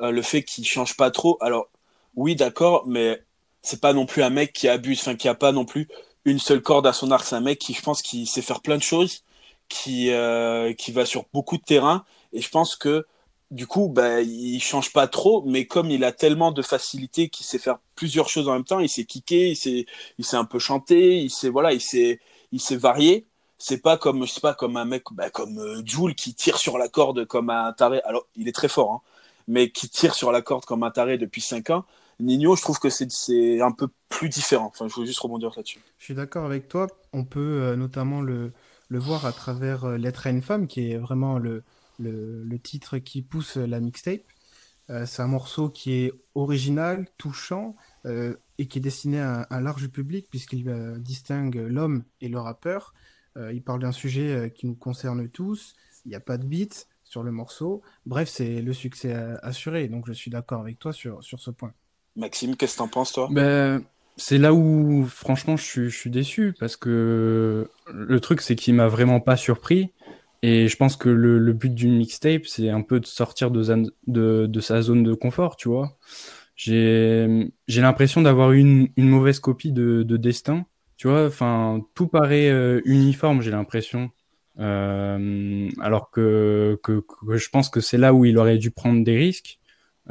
le 0.00 0.22
fait 0.22 0.42
qu'il 0.42 0.64
change 0.64 0.96
pas 0.96 1.10
trop. 1.10 1.36
Alors, 1.40 1.70
oui, 2.14 2.36
d'accord, 2.36 2.86
mais 2.86 3.22
c'est 3.62 3.80
pas 3.80 3.92
non 3.92 4.06
plus 4.06 4.22
un 4.22 4.30
mec 4.30 4.52
qui 4.52 4.68
abuse, 4.68 5.00
enfin, 5.00 5.14
qui 5.14 5.28
a 5.28 5.34
pas 5.34 5.52
non 5.52 5.64
plus 5.64 5.88
une 6.24 6.38
seule 6.38 6.62
corde 6.62 6.86
à 6.86 6.92
son 6.92 7.10
arc. 7.10 7.26
C'est 7.26 7.36
un 7.36 7.40
mec 7.40 7.58
qui, 7.58 7.74
je 7.74 7.82
pense, 7.82 8.02
qui 8.02 8.26
sait 8.26 8.42
faire 8.42 8.60
plein 8.60 8.76
de 8.76 8.82
choses 8.82 9.24
qui, 9.68 10.10
euh, 10.12 10.72
qui 10.74 10.92
va 10.92 11.06
sur 11.06 11.24
beaucoup 11.32 11.56
de 11.56 11.62
terrain. 11.62 12.04
Et 12.32 12.40
je 12.40 12.48
pense 12.48 12.76
que 12.76 13.06
du 13.50 13.66
coup, 13.66 13.88
bah, 13.88 14.20
il 14.20 14.60
change 14.60 14.92
pas 14.92 15.06
trop, 15.08 15.42
mais 15.46 15.66
comme 15.66 15.90
il 15.90 16.04
a 16.04 16.12
tellement 16.12 16.52
de 16.52 16.62
facilité 16.62 17.28
qu'il 17.28 17.46
sait 17.46 17.58
faire 17.58 17.78
plusieurs 17.94 18.28
choses 18.28 18.48
en 18.48 18.52
même 18.52 18.64
temps, 18.64 18.78
il 18.80 18.88
sait 18.88 19.04
kicker, 19.04 19.50
il 19.50 19.56
sait, 19.56 19.86
il 20.18 20.24
sait 20.24 20.36
un 20.36 20.44
peu 20.44 20.58
chanter, 20.58 21.18
il 21.18 21.30
sait, 21.30 21.48
voilà, 21.48 21.72
il 21.72 21.80
sait, 21.80 22.20
il 22.52 22.60
sait 22.60 22.76
varier. 22.76 23.26
C'est 23.56 23.78
pas 23.78 23.96
comme, 23.96 24.26
je 24.26 24.38
pas, 24.40 24.54
comme 24.54 24.76
un 24.76 24.84
mec, 24.84 25.04
bah, 25.12 25.30
comme 25.30 25.58
euh, 25.58 25.82
Jules 25.84 26.14
qui 26.14 26.34
tire 26.34 26.58
sur 26.58 26.78
la 26.78 26.88
corde 26.88 27.24
comme 27.24 27.50
un 27.50 27.72
taré. 27.72 28.00
Alors, 28.04 28.26
il 28.36 28.48
est 28.48 28.52
très 28.52 28.68
fort, 28.68 28.92
hein, 28.92 29.00
mais 29.48 29.70
qui 29.70 29.88
tire 29.88 30.14
sur 30.14 30.30
la 30.30 30.42
corde 30.42 30.64
comme 30.64 30.82
un 30.82 30.90
taré 30.90 31.18
depuis 31.18 31.40
5 31.40 31.70
ans. 31.70 31.84
Nino, 32.20 32.56
je 32.56 32.62
trouve 32.62 32.78
que 32.78 32.90
c'est 32.90 33.60
un 33.60 33.72
peu 33.72 33.88
plus 34.08 34.28
différent. 34.28 34.66
Enfin, 34.66 34.88
je 34.88 34.94
voulais 34.94 35.06
juste 35.06 35.20
rebondir 35.20 35.52
là-dessus. 35.56 35.80
Je 35.98 36.04
suis 36.04 36.14
d'accord 36.14 36.44
avec 36.44 36.68
toi. 36.68 36.88
On 37.12 37.24
peut 37.24 37.40
euh, 37.62 37.76
notamment 37.76 38.20
le, 38.20 38.52
le 38.88 38.98
voir 38.98 39.26
à 39.26 39.32
travers 39.32 39.84
euh, 39.84 39.96
Lettre 39.96 40.26
à 40.26 40.30
une 40.30 40.42
femme, 40.42 40.66
qui 40.66 40.90
est 40.90 40.96
vraiment 40.96 41.38
le, 41.38 41.62
le, 41.98 42.58
titre 42.58 42.98
qui 42.98 43.22
pousse 43.22 43.56
la 43.56 43.80
mixtape. 43.80 44.22
Euh, 44.90 45.04
c'est 45.04 45.22
un 45.22 45.26
morceau 45.26 45.68
qui 45.68 45.92
est 45.92 46.12
original, 46.34 47.06
touchant 47.18 47.76
euh, 48.06 48.34
et 48.56 48.66
qui 48.66 48.78
est 48.78 48.82
destiné 48.82 49.20
à 49.20 49.46
un 49.50 49.60
large 49.60 49.88
public 49.88 50.26
puisqu'il 50.30 50.64
distingue 50.98 51.56
l'homme 51.56 52.04
et 52.20 52.28
le 52.28 52.40
rappeur. 52.40 52.94
il 53.52 53.62
parle 53.62 53.80
d'un 53.80 53.92
sujet 53.92 54.52
qui 54.52 54.66
nous 54.66 54.74
concerne 54.74 55.28
tous. 55.28 55.76
Il 56.04 56.08
n'y 56.08 56.16
a 56.16 56.20
pas 56.20 56.38
de 56.38 56.44
beat 56.44 56.88
sur 57.04 57.22
le 57.22 57.30
morceau. 57.30 57.82
Bref, 58.04 58.28
c'est 58.28 58.60
le 58.62 58.72
succès 58.72 59.12
assuré. 59.42 59.86
Donc 59.88 60.08
je 60.08 60.12
suis 60.12 60.30
d'accord 60.30 60.60
avec 60.60 60.78
toi 60.78 60.92
sur, 60.92 61.22
sur 61.22 61.38
ce 61.38 61.52
point. 61.52 61.72
Maxime, 62.16 62.56
qu'est-ce 62.56 62.74
que 62.74 62.78
t'en 62.78 62.88
penses 62.88 63.12
toi? 63.12 63.28
Ben, 63.30 63.84
c'est 64.18 64.38
là 64.38 64.52
où, 64.52 65.06
franchement, 65.06 65.56
je 65.56 65.88
suis, 65.88 66.10
déçu 66.10 66.54
parce 66.58 66.76
que 66.76 67.68
le 67.92 68.20
truc, 68.20 68.40
c'est 68.40 68.56
qu'il 68.56 68.74
m'a 68.74 68.88
vraiment 68.88 69.20
pas 69.20 69.36
surpris. 69.36 69.92
Et 70.42 70.68
je 70.68 70.76
pense 70.76 70.96
que 70.96 71.08
le, 71.08 71.52
but 71.52 71.74
d'une 71.74 71.96
mixtape, 71.96 72.46
c'est 72.46 72.68
un 72.68 72.82
peu 72.82 73.00
de 73.00 73.06
sortir 73.06 73.50
de, 73.50 73.62
sa 74.60 74.82
zone 74.82 75.02
de 75.02 75.14
confort, 75.14 75.56
tu 75.56 75.68
vois. 75.68 75.96
J'ai 76.56 77.50
l'impression 77.68 78.22
d'avoir 78.22 78.52
une, 78.52 78.88
une 78.96 79.08
mauvaise 79.08 79.40
copie 79.40 79.72
de, 79.72 80.02
de 80.02 80.16
Destin. 80.16 80.66
Tu 80.96 81.08
vois, 81.08 81.26
enfin, 81.26 81.80
tout 81.94 82.08
paraît 82.08 82.50
euh, 82.50 82.80
uniforme, 82.84 83.40
j'ai 83.40 83.52
l'impression. 83.52 84.10
Euh, 84.58 85.68
alors 85.80 86.10
que, 86.10 86.78
je 87.28 87.48
pense 87.50 87.68
que 87.70 87.80
c'est 87.80 87.98
là 87.98 88.12
où 88.12 88.24
il 88.24 88.36
aurait 88.38 88.58
dû 88.58 88.70
prendre 88.72 89.04
des 89.04 89.16
risques. 89.16 89.60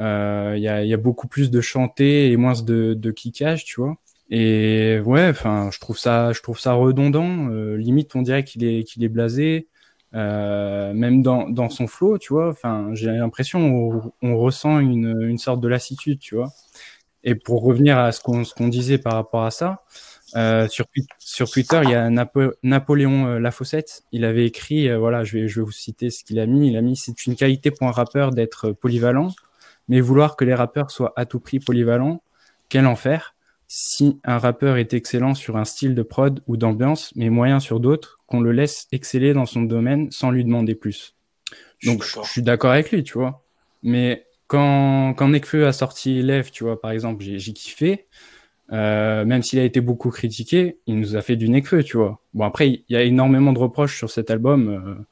Euh, 0.00 0.54
il 0.56 0.62
y, 0.62 0.68
a, 0.68 0.84
y, 0.84 0.94
a, 0.94 0.96
beaucoup 0.96 1.26
plus 1.26 1.50
de 1.50 1.60
chanter 1.60 2.30
et 2.30 2.36
moins 2.36 2.54
de, 2.62 2.94
de 2.94 3.10
kickage, 3.10 3.64
tu 3.64 3.80
vois. 3.80 3.96
Et 4.30 5.00
ouais, 5.04 5.28
enfin, 5.28 5.70
je 5.72 5.80
trouve 5.80 5.98
ça, 5.98 6.32
je 6.32 6.40
trouve 6.42 6.60
ça 6.60 6.74
redondant. 6.74 7.48
Euh, 7.50 7.76
limite, 7.76 8.14
on 8.14 8.22
dirait 8.22 8.44
qu'il 8.44 8.64
est, 8.64 8.84
qu'il 8.84 9.02
est 9.04 9.08
blasé. 9.08 9.68
Euh, 10.14 10.94
même 10.94 11.22
dans, 11.22 11.50
dans 11.50 11.68
son 11.68 11.86
flow, 11.86 12.18
tu 12.18 12.32
vois. 12.32 12.48
Enfin, 12.50 12.90
j'ai 12.94 13.10
l'impression 13.10 14.12
on, 14.22 14.36
ressent 14.38 14.78
une, 14.78 15.20
une 15.22 15.38
sorte 15.38 15.60
de 15.60 15.68
lassitude, 15.68 16.18
tu 16.18 16.34
vois. 16.36 16.48
Et 17.24 17.34
pour 17.34 17.62
revenir 17.62 17.98
à 17.98 18.12
ce 18.12 18.20
qu'on 18.20 18.42
qu'on 18.44 18.68
disait 18.68 18.98
par 18.98 19.14
rapport 19.14 19.44
à 19.44 19.50
ça, 19.50 19.84
euh, 20.36 20.68
sur, 20.68 20.86
sur 21.18 21.50
Twitter, 21.50 21.80
il 21.84 21.90
y 21.90 21.94
a 21.94 22.10
Napo 22.10 22.52
Napoléon 22.62 23.26
euh, 23.26 23.38
Lafossette. 23.38 24.02
Il 24.12 24.24
avait 24.24 24.46
écrit, 24.46 24.88
euh, 24.88 24.98
voilà, 24.98 25.24
je 25.24 25.38
vais, 25.38 25.48
je 25.48 25.60
vais 25.60 25.64
vous 25.64 25.72
citer 25.72 26.10
ce 26.10 26.22
qu'il 26.24 26.38
a 26.38 26.46
mis. 26.46 26.68
Il 26.68 26.76
a 26.76 26.82
mis 26.82 26.96
c'est 26.96 27.26
une 27.26 27.36
qualité 27.36 27.70
pour 27.70 27.88
un 27.88 27.92
rappeur 27.92 28.30
d'être 28.32 28.72
polyvalent, 28.72 29.28
mais 29.88 30.00
vouloir 30.00 30.36
que 30.36 30.44
les 30.44 30.54
rappeurs 30.54 30.90
soient 30.90 31.12
à 31.16 31.26
tout 31.26 31.40
prix 31.40 31.60
polyvalents, 31.60 32.22
quel 32.68 32.86
enfer. 32.86 33.34
Si 33.66 34.18
un 34.24 34.38
rappeur 34.38 34.78
est 34.78 34.94
excellent 34.94 35.34
sur 35.34 35.56
un 35.58 35.64
style 35.64 35.94
de 35.94 36.02
prod 36.02 36.40
ou 36.46 36.56
d'ambiance, 36.56 37.12
mais 37.16 37.28
moyen 37.28 37.60
sur 37.60 37.80
d'autres, 37.80 38.18
qu'on 38.26 38.40
le 38.40 38.52
laisse 38.52 38.88
exceller 38.92 39.34
dans 39.34 39.46
son 39.46 39.62
domaine 39.62 40.10
sans 40.10 40.30
lui 40.30 40.44
demander 40.44 40.74
plus. 40.74 41.14
Donc 41.84 42.02
je, 42.02 42.20
suis 42.22 42.42
d'accord 42.42 42.72
avec 42.72 42.90
lui, 42.90 43.02
tu 43.04 43.14
vois. 43.18 43.44
Mais 43.82 44.26
quand, 44.46 45.14
quand 45.14 45.28
Nekfeu 45.28 45.66
a 45.66 45.72
sorti 45.72 46.22
Lève, 46.22 46.50
tu 46.50 46.64
vois, 46.64 46.80
par 46.80 46.90
exemple, 46.90 47.22
j'ai 47.22 47.52
kiffé. 47.52 48.06
Euh, 48.70 49.24
même 49.24 49.42
s'il 49.42 49.58
a 49.58 49.64
été 49.64 49.80
beaucoup 49.80 50.10
critiqué, 50.10 50.78
il 50.86 50.98
nous 50.98 51.16
a 51.16 51.22
fait 51.22 51.36
du 51.36 51.48
Nekfeu, 51.48 51.82
tu 51.82 51.96
vois. 51.96 52.20
Bon, 52.34 52.44
après, 52.44 52.68
il 52.68 52.84
y 52.88 52.96
a 52.96 53.02
énormément 53.02 53.52
de 53.52 53.58
reproches 53.58 53.96
sur 53.96 54.10
cet 54.10 54.30
album, 54.30 55.06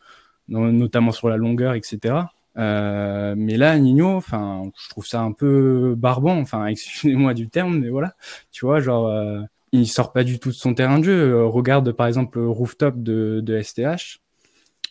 euh, 0.49 0.71
notamment 0.73 1.12
sur 1.12 1.28
la 1.28 1.37
longueur, 1.37 1.75
etc. 1.75 2.14
Euh, 2.56 3.34
mais 3.36 3.56
là, 3.56 3.78
Nino, 3.78 4.16
enfin, 4.16 4.70
je 4.80 4.88
trouve 4.88 5.06
ça 5.06 5.20
un 5.20 5.32
peu 5.32 5.94
barbant, 5.96 6.38
enfin, 6.38 6.66
excusez-moi 6.68 7.34
du 7.34 7.48
terme, 7.48 7.78
mais 7.78 7.88
voilà, 7.88 8.14
tu 8.50 8.64
vois, 8.66 8.80
genre, 8.80 9.08
euh, 9.08 9.40
il 9.72 9.88
sort 9.88 10.12
pas 10.12 10.25
du 10.25 10.38
tout 10.38 10.50
de 10.50 10.54
son 10.54 10.75
terrain 10.75 10.98
de 10.98 11.04
jeu. 11.04 11.30
Euh, 11.32 11.46
regarde, 11.46 11.92
par 11.92 12.06
exemple, 12.06 12.38
le 12.38 12.48
rooftop 12.48 13.02
de, 13.02 13.40
de 13.42 13.60
STH. 13.60 14.20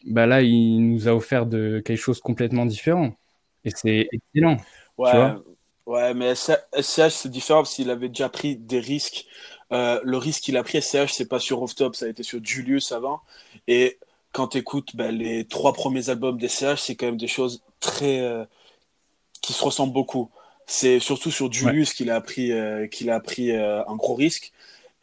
Bah 0.05 0.27
là, 0.27 0.41
il 0.41 0.79
nous 0.81 1.07
a 1.07 1.15
offert 1.15 1.47
de 1.47 1.81
quelque 1.83 1.97
chose 1.97 2.19
complètement 2.19 2.65
différent. 2.65 3.15
Et 3.63 3.71
c'est 3.71 4.07
excellent. 4.11 4.57
Ouais, 4.97 5.11
tu 5.11 5.17
vois 5.17 5.43
Ouais, 5.85 6.15
mais 6.15 6.33
SCH, 6.33 7.09
c'est 7.09 7.29
différent 7.29 7.59
parce 7.59 7.75
qu'il 7.75 7.91
avait 7.91 8.09
déjà 8.09 8.27
pris 8.29 8.55
des 8.57 8.79
risques. 8.79 9.25
Euh, 9.71 9.99
le 10.03 10.17
risque 10.17 10.43
qu'il 10.43 10.57
a 10.57 10.63
pris, 10.63 10.81
SCH, 10.81 11.11
c'est 11.13 11.27
pas 11.27 11.39
sur 11.39 11.59
Rooftop, 11.59 11.95
ça 11.95 12.05
a 12.05 12.09
été 12.09 12.23
sur 12.23 12.43
Julius 12.43 12.91
avant. 12.91 13.21
Et 13.67 13.99
quand 14.35 14.49
tu 14.49 14.57
écoutes 14.59 14.95
ben, 14.95 15.15
les 15.15 15.45
trois 15.45 15.73
premiers 15.73 16.09
albums 16.09 16.37
d'SCH, 16.37 16.77
c'est 16.77 16.95
quand 16.95 17.07
même 17.07 17.17
des 17.17 17.27
choses 17.27 17.63
très. 17.79 18.19
Euh, 18.19 18.45
qui 19.41 19.53
se 19.53 19.63
ressemblent 19.63 19.93
beaucoup. 19.93 20.31
C'est 20.65 20.99
surtout 20.99 21.29
sur 21.31 21.51
Julius 21.51 21.93
qu'il 21.93 22.09
a 22.09 22.19
pris, 22.19 22.51
euh, 22.51 22.87
qu'il 22.87 23.11
a 23.11 23.19
pris 23.19 23.51
un 23.55 23.95
gros 23.95 24.15
risque. 24.15 24.51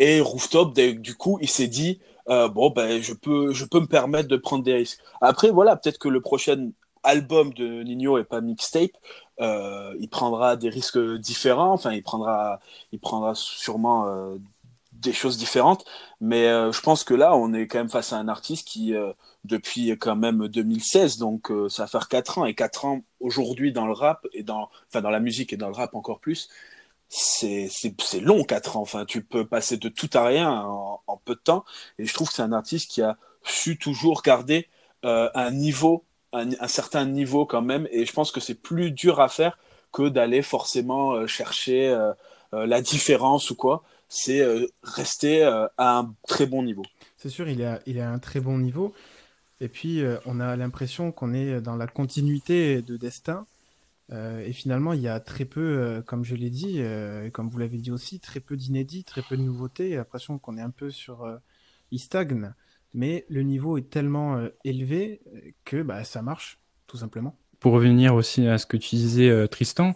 Et 0.00 0.20
Rooftop, 0.20 0.74
du 0.74 1.14
coup, 1.14 1.38
il 1.40 1.48
s'est 1.48 1.68
dit 1.68 2.00
bon, 2.26 2.70
ben, 2.70 3.00
je 3.00 3.12
peux, 3.14 3.52
je 3.52 3.64
peux 3.64 3.80
me 3.80 3.86
permettre 3.86 4.28
de 4.28 4.36
prendre 4.36 4.64
des 4.64 4.74
risques. 4.74 5.00
Après, 5.20 5.50
voilà, 5.50 5.76
peut-être 5.76 5.98
que 5.98 6.08
le 6.08 6.20
prochain 6.20 6.72
album 7.02 7.52
de 7.54 7.82
Nino 7.82 8.18
et 8.18 8.24
pas 8.24 8.40
mixtape, 8.40 8.92
euh, 9.40 9.94
il 9.98 10.08
prendra 10.08 10.56
des 10.56 10.68
risques 10.68 10.98
différents. 11.18 11.72
Enfin, 11.72 11.92
il 11.92 12.02
prendra, 12.02 12.60
il 12.92 13.00
prendra 13.00 13.34
sûrement 13.34 14.06
euh, 14.06 14.36
des 15.02 15.12
choses 15.12 15.36
différentes. 15.36 15.84
Mais 16.20 16.46
euh, 16.48 16.72
je 16.72 16.80
pense 16.80 17.04
que 17.04 17.14
là, 17.14 17.36
on 17.36 17.52
est 17.52 17.66
quand 17.66 17.78
même 17.78 17.90
face 17.90 18.12
à 18.12 18.16
un 18.16 18.28
artiste 18.28 18.66
qui, 18.66 18.94
euh, 18.94 19.12
depuis 19.44 19.90
quand 19.98 20.16
même 20.16 20.48
2016, 20.48 21.18
donc 21.18 21.50
euh, 21.50 21.68
ça 21.68 21.84
va 21.84 21.88
faire 21.88 22.08
4 22.08 22.38
ans, 22.38 22.44
et 22.46 22.54
4 22.54 22.84
ans 22.86 23.02
aujourd'hui 23.20 23.72
dans 23.72 23.86
le 23.86 23.92
rap, 23.92 24.26
et 24.32 24.42
dans, 24.42 24.70
enfin, 24.88 25.02
dans 25.02 25.10
la 25.10 25.20
musique 25.20 25.52
et 25.52 25.56
dans 25.56 25.68
le 25.68 25.74
rap 25.74 25.94
encore 25.94 26.20
plus, 26.20 26.48
c'est 27.08 27.68
long 28.20 28.44
4 28.44 28.76
ans. 28.76 28.82
Enfin, 28.82 29.04
tu 29.04 29.22
peux 29.22 29.46
passer 29.46 29.76
de 29.76 29.88
tout 29.88 30.10
à 30.14 30.24
rien 30.24 30.50
en, 30.62 31.00
peu 31.24 31.34
de 31.34 31.40
temps. 31.40 31.64
Et 31.98 32.06
je 32.06 32.14
trouve 32.14 32.28
que 32.28 32.34
c'est 32.34 32.42
un 32.42 32.52
artiste 32.52 32.90
qui 32.90 33.02
a 33.02 33.18
su 33.44 33.78
toujours 33.78 34.22
garder 34.22 34.68
un 35.02 35.50
niveau 35.50 36.04
un, 36.32 36.68
certain 36.68 37.04
niveau 37.04 37.44
quand 37.44 37.60
même, 37.60 37.86
et 37.90 38.06
je 38.06 38.12
pense 38.12 38.32
que 38.32 38.40
c'est 38.40 38.54
plus 38.54 38.90
dur 38.92 39.20
à 39.20 39.28
faire 39.28 39.58
que 39.92 40.08
d'aller 40.08 40.40
forcément 40.42 41.26
chercher 41.26 41.94
la 42.52 42.80
différence 42.80 43.50
ou 43.50 43.56
quoi. 43.56 43.82
C'est 44.14 44.44
rester 44.82 45.42
à 45.42 45.70
un 45.78 46.14
très 46.28 46.44
bon 46.44 46.62
niveau. 46.62 46.82
C'est 47.16 47.30
sûr, 47.30 47.48
il 47.48 47.64
a, 47.64 47.80
il 47.86 47.98
a 47.98 48.10
un 48.10 48.18
très 48.18 48.40
bon 48.40 48.58
niveau. 48.58 48.92
Et 49.60 49.68
puis, 49.68 50.02
on 50.26 50.38
a 50.38 50.54
l'impression 50.54 51.12
qu'on 51.12 51.32
est 51.32 51.62
dans 51.62 51.76
la 51.76 51.86
continuité 51.86 52.82
de 52.82 52.98
Destin. 52.98 53.46
et 54.10 54.52
finalement, 54.52 54.92
il 54.92 55.00
y 55.00 55.08
a 55.08 55.18
très 55.18 55.46
peu, 55.46 56.02
comme 56.06 56.24
je 56.24 56.34
l'ai 56.34 56.50
dit, 56.50 56.80
et 56.80 57.30
comme 57.32 57.48
vous 57.48 57.58
l'avez 57.58 57.78
dit 57.78 57.90
aussi, 57.90 58.20
très 58.20 58.40
peu 58.40 58.56
d'inédits, 58.56 59.04
très 59.04 59.22
peu 59.22 59.38
de 59.38 59.42
nouveautés. 59.42 59.96
L'impression 59.96 60.38
qu'on 60.38 60.58
est 60.58 60.62
un 60.62 60.70
peu 60.70 60.90
sur. 60.90 61.26
il 61.90 61.98
stagne 61.98 62.52
mais 62.94 63.24
le 63.28 63.42
niveau 63.42 63.78
est 63.78 63.90
tellement 63.90 64.36
euh, 64.36 64.48
élevé 64.64 65.20
euh, 65.34 65.38
que 65.64 65.82
bah, 65.82 66.04
ça 66.04 66.22
marche, 66.22 66.58
tout 66.86 66.96
simplement. 66.96 67.36
Pour 67.60 67.72
revenir 67.72 68.14
aussi 68.14 68.46
à 68.46 68.58
ce 68.58 68.66
que 68.66 68.76
tu 68.76 68.96
disais, 68.96 69.28
euh, 69.28 69.46
Tristan, 69.46 69.94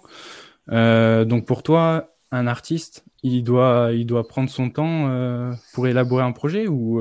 donc 0.68 1.46
pour 1.46 1.62
toi, 1.62 2.15
un 2.32 2.46
artiste, 2.46 3.04
il 3.22 3.42
doit, 3.44 3.90
il 3.92 4.06
doit 4.06 4.26
prendre 4.26 4.50
son 4.50 4.70
temps 4.70 5.10
pour 5.72 5.86
élaborer 5.86 6.24
un 6.24 6.32
projet 6.32 6.66
ou, 6.66 7.00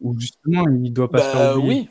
ou 0.00 0.18
justement, 0.18 0.64
il 0.82 0.92
doit 0.92 1.10
pas 1.10 1.18
se 1.18 1.36
faire 1.36 1.54
bah, 1.54 1.60
Oui. 1.62 1.88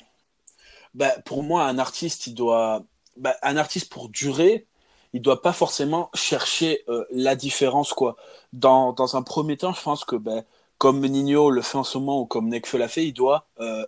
Bah, 0.95 1.11
pour 1.25 1.43
moi, 1.43 1.65
un 1.65 1.77
artiste, 1.77 2.27
il 2.27 2.33
doit, 2.33 2.83
bah, 3.17 3.35
un 3.43 3.57
artiste 3.57 3.91
pour 3.91 4.09
durer, 4.09 4.65
il 5.13 5.21
doit 5.21 5.41
pas 5.41 5.53
forcément 5.53 6.09
chercher 6.13 6.83
la 7.11 7.35
différence 7.35 7.93
quoi. 7.93 8.15
Dans, 8.53 8.93
dans 8.93 9.15
un 9.15 9.21
premier 9.21 9.57
temps, 9.57 9.73
je 9.73 9.81
pense 9.81 10.05
que 10.05 10.15
ben, 10.15 10.43
comme 10.79 11.05
Nino 11.05 11.51
le 11.51 11.61
fait 11.61 11.77
en 11.77 11.83
ce 11.83 11.99
moment 11.99 12.21
ou 12.21 12.25
comme 12.25 12.47
Nekfeu 12.47 12.79
l'a 12.79 12.87
fait, 12.87 13.05
il 13.05 13.13
doit 13.13 13.45
euh, 13.59 13.85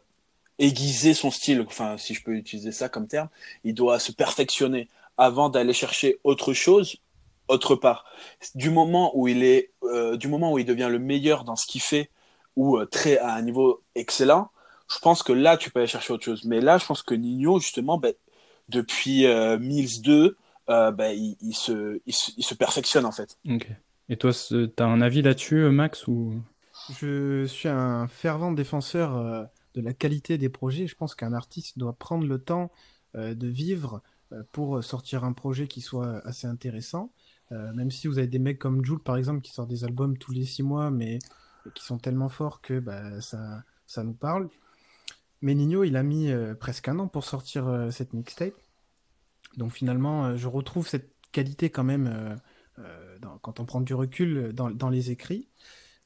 aiguiser 0.59 1.15
son 1.15 1.31
style, 1.31 1.63
enfin 1.65 1.97
si 1.97 2.13
je 2.13 2.21
peux 2.21 2.35
utiliser 2.35 2.71
ça 2.71 2.89
comme 2.89 3.07
terme, 3.07 3.29
il 3.63 3.73
doit 3.73 3.97
se 3.97 4.11
perfectionner 4.11 4.89
avant 5.17 5.49
d'aller 5.49 5.73
chercher 5.73 6.19
autre 6.23 6.53
chose 6.53 6.97
autre 7.51 7.75
part. 7.75 8.05
Du 8.55 8.69
moment 8.69 9.11
où 9.15 9.27
il 9.27 9.43
est, 9.43 9.71
euh, 9.83 10.17
du 10.17 10.27
moment 10.27 10.51
où 10.53 10.59
il 10.59 10.65
devient 10.65 10.89
le 10.89 10.99
meilleur 10.99 11.43
dans 11.43 11.55
ce 11.55 11.65
qu'il 11.67 11.81
fait 11.81 12.09
ou 12.55 12.77
euh, 12.77 12.85
très 12.85 13.17
à 13.17 13.33
un 13.33 13.41
niveau 13.41 13.81
excellent, 13.95 14.49
je 14.91 14.99
pense 14.99 15.23
que 15.23 15.33
là 15.33 15.57
tu 15.57 15.71
peux 15.71 15.79
aller 15.79 15.87
chercher 15.87 16.13
autre 16.13 16.25
chose. 16.25 16.43
Mais 16.43 16.61
là, 16.61 16.77
je 16.77 16.85
pense 16.85 17.01
que 17.01 17.15
Nino 17.15 17.59
justement, 17.59 17.97
ben, 17.97 18.13
depuis 18.69 19.25
Mills 19.59 20.01
2, 20.01 20.37
ben, 20.67 21.35
il, 21.41 21.53
se, 21.53 21.99
il, 22.05 22.13
se, 22.13 22.53
perfectionne 22.53 23.05
en 23.05 23.11
fait. 23.11 23.37
Ok. 23.49 23.67
Et 24.09 24.17
toi, 24.17 24.31
tu 24.33 24.69
as 24.77 24.85
un 24.85 25.01
avis 25.01 25.21
là-dessus, 25.21 25.69
Max 25.69 26.07
ou? 26.07 26.41
Je 26.89 27.45
suis 27.45 27.69
un 27.69 28.07
fervent 28.07 28.51
défenseur 28.51 29.15
euh, 29.15 29.43
de 29.75 29.81
la 29.81 29.93
qualité 29.93 30.37
des 30.37 30.49
projets. 30.49 30.87
Je 30.87 30.95
pense 30.95 31.15
qu'un 31.15 31.33
artiste 31.33 31.77
doit 31.77 31.93
prendre 31.93 32.25
le 32.25 32.39
temps 32.39 32.71
euh, 33.15 33.33
de 33.33 33.47
vivre 33.47 34.01
euh, 34.31 34.43
pour 34.51 34.83
sortir 34.83 35.23
un 35.23 35.33
projet 35.33 35.67
qui 35.67 35.81
soit 35.81 36.25
assez 36.25 36.47
intéressant. 36.47 37.11
Même 37.51 37.91
si 37.91 38.07
vous 38.07 38.17
avez 38.17 38.27
des 38.27 38.39
mecs 38.39 38.59
comme 38.59 38.83
Jules, 38.83 38.99
par 38.99 39.17
exemple, 39.17 39.41
qui 39.41 39.51
sortent 39.51 39.69
des 39.69 39.83
albums 39.83 40.17
tous 40.17 40.31
les 40.31 40.45
six 40.45 40.63
mois, 40.63 40.89
mais 40.89 41.19
qui 41.75 41.83
sont 41.83 41.97
tellement 41.97 42.29
forts 42.29 42.61
que 42.61 42.79
bah, 42.79 43.21
ça, 43.21 43.63
ça 43.85 44.03
nous 44.03 44.13
parle. 44.13 44.49
Mais 45.41 45.53
Nino, 45.53 45.83
il 45.83 45.97
a 45.97 46.03
mis 46.03 46.31
presque 46.59 46.87
un 46.87 46.99
an 46.99 47.07
pour 47.07 47.25
sortir 47.25 47.89
cette 47.91 48.13
mixtape. 48.13 48.53
Donc 49.57 49.73
finalement, 49.73 50.37
je 50.37 50.47
retrouve 50.47 50.87
cette 50.87 51.13
qualité 51.31 51.69
quand 51.69 51.83
même 51.83 52.39
quand 53.41 53.59
on 53.59 53.65
prend 53.65 53.81
du 53.81 53.93
recul 53.93 54.53
dans, 54.53 54.71
dans 54.71 54.89
les 54.89 55.11
écrits 55.11 55.49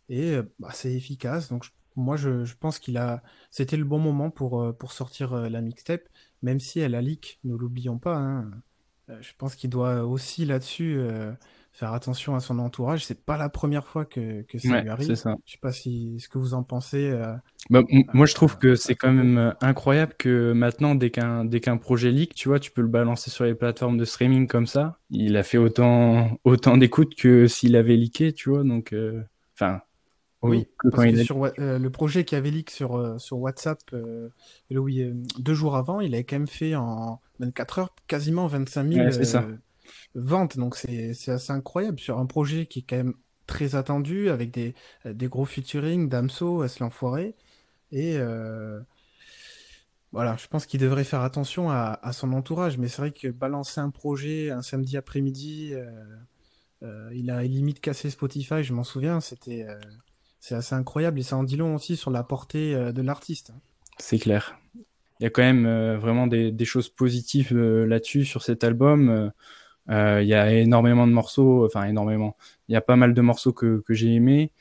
et 0.09 0.31
euh, 0.35 0.43
bah, 0.59 0.69
c'est 0.73 0.93
efficace. 0.93 1.49
Donc 1.49 1.65
moi 1.95 2.17
je, 2.17 2.45
je 2.45 2.55
pense 2.55 2.79
qu'il 2.79 2.97
a, 2.97 3.23
c'était 3.51 3.77
le 3.77 3.85
bon 3.85 3.99
moment 3.99 4.29
pour 4.29 4.61
euh, 4.61 4.73
pour 4.73 4.91
sortir 4.91 5.33
euh, 5.33 5.49
la 5.49 5.61
mixtape, 5.61 6.07
même 6.41 6.59
si 6.59 6.79
elle 6.79 6.95
a 6.95 7.01
leak, 7.01 7.39
ne 7.43 7.55
l'oublions 7.55 7.99
pas. 7.99 8.17
Hein. 8.17 8.51
Je 9.07 9.31
pense 9.37 9.55
qu'il 9.55 9.69
doit 9.69 10.03
aussi 10.03 10.45
là-dessus 10.45 10.99
faire 11.71 11.93
attention 11.93 12.35
à 12.35 12.39
son 12.39 12.59
entourage. 12.59 13.05
C'est 13.05 13.25
pas 13.25 13.37
la 13.37 13.49
première 13.49 13.85
fois 13.85 14.05
que, 14.05 14.41
que 14.43 14.57
ça 14.57 14.81
lui 14.81 14.89
arrive. 14.89 15.15
Ça. 15.15 15.35
Je 15.45 15.53
sais 15.53 15.59
pas 15.61 15.71
si 15.71 16.19
ce 16.19 16.29
que 16.29 16.37
vous 16.37 16.53
en 16.53 16.63
pensez. 16.63 17.11
Bah, 17.69 17.81
moi, 18.13 18.25
je 18.25 18.33
trouve 18.33 18.57
que 18.57 18.75
c'est 18.75 18.95
quand 18.95 19.11
même 19.11 19.53
incroyable 19.61 20.13
que 20.17 20.53
maintenant, 20.53 20.95
dès 20.95 21.09
qu'un 21.09 21.45
dès 21.45 21.59
qu'un 21.59 21.77
projet 21.77 22.11
leak, 22.11 22.33
tu 22.33 22.47
vois, 22.47 22.59
tu 22.59 22.71
peux 22.71 22.81
le 22.81 22.87
balancer 22.87 23.29
sur 23.29 23.43
les 23.45 23.55
plateformes 23.55 23.97
de 23.97 24.05
streaming 24.05 24.47
comme 24.47 24.67
ça. 24.67 24.99
Il 25.09 25.37
a 25.37 25.43
fait 25.43 25.57
autant 25.57 26.39
autant 26.43 26.77
d'écoutes 26.77 27.15
que 27.15 27.47
s'il 27.47 27.75
avait 27.75 27.95
leaké, 27.95 28.33
tu 28.33 28.49
vois. 28.49 28.63
Donc, 28.63 28.95
enfin, 29.55 29.81
oui, 30.49 30.67
parce 30.91 31.05
que 31.05 31.23
sur 31.23 31.45
euh, 31.59 31.79
le 31.79 31.89
projet 31.89 32.23
qui 32.23 32.35
avait 32.35 32.51
leak 32.51 32.69
sur, 32.69 32.95
euh, 32.95 33.17
sur 33.17 33.39
WhatsApp 33.39 33.79
euh, 33.93 34.29
deux 34.69 35.53
jours 35.53 35.75
avant, 35.75 35.99
il 36.01 36.13
avait 36.13 36.23
quand 36.23 36.37
même 36.37 36.47
fait 36.47 36.75
en 36.75 37.19
24 37.39 37.79
heures 37.79 37.95
quasiment 38.07 38.47
25 38.47 38.91
000 38.91 39.09
ventes. 40.15 40.57
Donc 40.57 40.75
c'est 40.75 41.11
assez 41.27 41.51
incroyable 41.51 41.99
sur 41.99 42.19
un 42.19 42.25
projet 42.25 42.65
qui 42.65 42.79
est 42.79 42.85
quand 42.87 42.97
même 42.97 43.13
très 43.47 43.75
attendu 43.75 44.29
avec 44.29 44.51
des, 44.51 44.73
des 45.05 45.27
gros 45.27 45.45
featuring 45.45 46.09
d'Amso, 46.09 46.63
S 46.63 46.79
l'enfoiré. 46.79 47.35
Et 47.91 48.17
voilà, 50.11 50.37
je 50.37 50.47
pense 50.47 50.65
qu'il 50.65 50.79
devrait 50.79 51.03
faire 51.03 51.21
attention 51.21 51.69
à, 51.69 51.99
à, 52.01 52.13
son 52.13 52.31
entourage. 52.33 52.77
Mais 52.77 52.87
c'est 52.87 53.01
vrai 53.01 53.11
que 53.11 53.27
balancer 53.27 53.81
un 53.81 53.89
projet 53.89 54.49
un 54.49 54.61
samedi 54.61 54.97
après-midi, 54.97 55.73
il 56.81 57.29
a 57.29 57.43
limite 57.43 57.81
cassé 57.81 58.09
Spotify, 58.09 58.63
je 58.63 58.73
m'en 58.73 58.83
souviens. 58.83 59.19
C'était 59.19 59.67
c'est 60.47 60.53
assez 60.53 60.75
incroyable 60.75 61.19
et 61.19 61.23
ça 61.23 61.37
en 61.37 61.43
dit 61.43 61.57
long 61.57 61.73
aussi 61.73 61.97
sur 61.97 62.11
la 62.11 62.21
portée 62.21 62.75
euh, 62.75 62.91
de 62.91 63.01
l'artiste. 63.01 63.51
C'est 63.97 64.19
clair. 64.19 64.59
Il 65.19 65.23
y 65.23 65.27
a 65.27 65.29
quand 65.29 65.41
même 65.41 65.65
euh, 65.65 65.97
vraiment 65.97 66.27
des, 66.27 66.65
choses 66.65 66.89
positives 66.89 67.53
euh, 67.53 67.85
là-dessus, 67.85 68.25
sur 68.25 68.43
cet 68.43 68.63
album. 68.63 69.31
il 69.89 70.27
y 70.27 70.33
a 70.33 70.51
énormément 70.51 71.07
de 71.07 71.13
morceaux, 71.13 71.65
enfin 71.65 71.85
énormément. 71.85 72.35
Il 72.67 72.73
y 72.73 72.75
a 72.75 72.81
pas 72.81 72.95
mal 72.95 73.13
de 73.13 73.21
morceaux 73.21 73.53
que, 73.53 73.83
j'ai 73.89 74.13
aimés. 74.13 74.51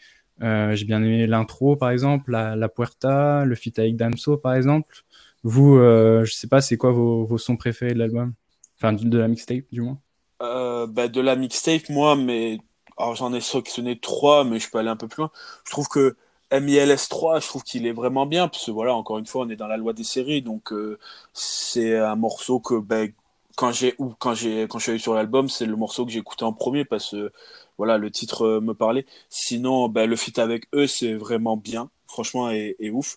j'ai 0.41 0.85
bien 0.85 1.03
aimé 1.03 1.27
l'intro, 1.27 1.77
par 1.77 1.91
exemple, 1.91 2.31
la, 2.33 2.69
Puerta, 2.69 3.45
le 3.45 3.55
feat 3.55 3.79
avec 3.79 3.97
Damso, 3.97 4.37
par 4.37 4.55
exemple. 4.55 5.03
Vous, 5.43 5.77
je 5.79 6.31
sais 6.33 6.49
pas, 6.49 6.61
c'est 6.61 6.77
quoi 6.77 6.93
vos, 6.93 7.39
sons 7.39 7.57
préférés 7.57 7.95
de 7.95 7.99
l'album? 7.99 8.35
Enfin, 8.77 8.93
de, 8.93 9.19
la 9.19 9.29
mixtape, 9.29 9.65
du 9.73 9.81
moins 9.81 9.99
bah, 10.41 11.09
De 11.09 11.21
la 11.21 11.37
mixtape, 11.37 11.89
moi, 11.89 12.17
mais 12.17 12.59
alors 12.97 13.17
j'en 13.17 13.33
ai 13.35 13.41
sélectionné 13.41 13.99
trois, 13.99 14.45
mais 14.45 14.59
je 14.61 14.71
peux 14.71 14.79
aller 14.79 14.89
un 14.89 14.97
peu 14.97 15.09
plus 15.09 15.23
loin. 15.23 15.31
Je 15.65 15.71
trouve 15.71 15.89
que 15.89 16.17
MILS 16.53 17.09
3, 17.09 17.41
je 17.41 17.47
trouve 17.49 17.63
qu'il 17.63 17.87
est 17.87 17.93
vraiment 17.93 18.27
bien, 18.27 18.49
parce 18.49 18.67
que 18.67 18.71
voilà, 18.71 18.95
encore 18.95 19.19
une 19.19 19.27
fois, 19.27 19.45
on 19.45 19.49
est 19.51 19.57
dans 19.57 19.67
la 19.67 19.77
loi 19.77 19.93
des 19.93 20.05
séries, 20.05 20.43
donc 20.43 20.73
euh, 20.73 20.99
c'est 21.33 21.99
un 21.99 22.17
morceau 22.17 22.61
que 22.61 22.79
ben, 22.79 23.13
quand 23.57 23.73
j'ai 23.73 23.97
quand 24.19 24.35
j'ai 24.35 24.63
quand 24.69 24.79
je 24.79 24.85
suis 24.85 24.91
allé 24.93 24.99
sur 24.99 25.15
l'album, 25.15 25.49
c'est 25.49 25.67
le 25.67 25.77
morceau 25.77 26.05
que 26.07 26.13
j'ai 26.13 26.19
écouté 26.21 26.45
en 26.45 26.53
premier 26.53 26.85
parce 26.85 27.11
que 27.13 27.33
voilà, 27.79 27.99
le 27.99 28.11
titre 28.11 28.43
euh, 28.43 28.61
me 28.61 28.75
parlait. 28.75 29.07
Sinon, 29.31 29.89
ben, 29.89 30.09
le 30.09 30.17
feat 30.17 30.39
avec 30.39 30.67
eux, 30.75 30.87
c'est 30.87 31.15
vraiment 31.15 31.57
bien, 31.57 31.91
franchement, 32.07 32.51
et, 32.51 32.77
ouf. 32.93 33.17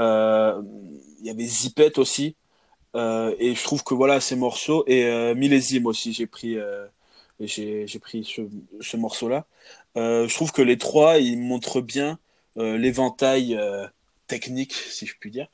Euh, 0.00 0.62
il 1.20 1.26
y 1.26 1.30
avait 1.30 1.44
Zipette 1.44 1.98
aussi, 1.98 2.36
et 2.94 3.54
je 3.54 3.62
trouve 3.64 3.84
que 3.84 3.94
voilà, 3.94 4.20
ces 4.20 4.36
morceaux 4.36 4.84
et 4.86 5.34
Millésime 5.34 5.86
aussi, 5.86 6.12
j'ai 6.12 6.26
pris 6.26 6.56
j'ai 7.40 7.98
pris 8.00 8.24
ce, 8.80 8.96
morceau-là. 8.96 9.46
Euh, 9.96 10.28
je 10.28 10.34
trouve 10.34 10.52
que 10.52 10.62
les 10.62 10.78
trois, 10.78 11.18
ils 11.18 11.38
montrent 11.38 11.80
bien 11.80 12.18
l'éventail 12.56 13.56
euh, 13.56 13.86
technique, 14.26 14.72
si 14.72 15.06
je 15.06 15.14
puis 15.18 15.30
dire, 15.30 15.48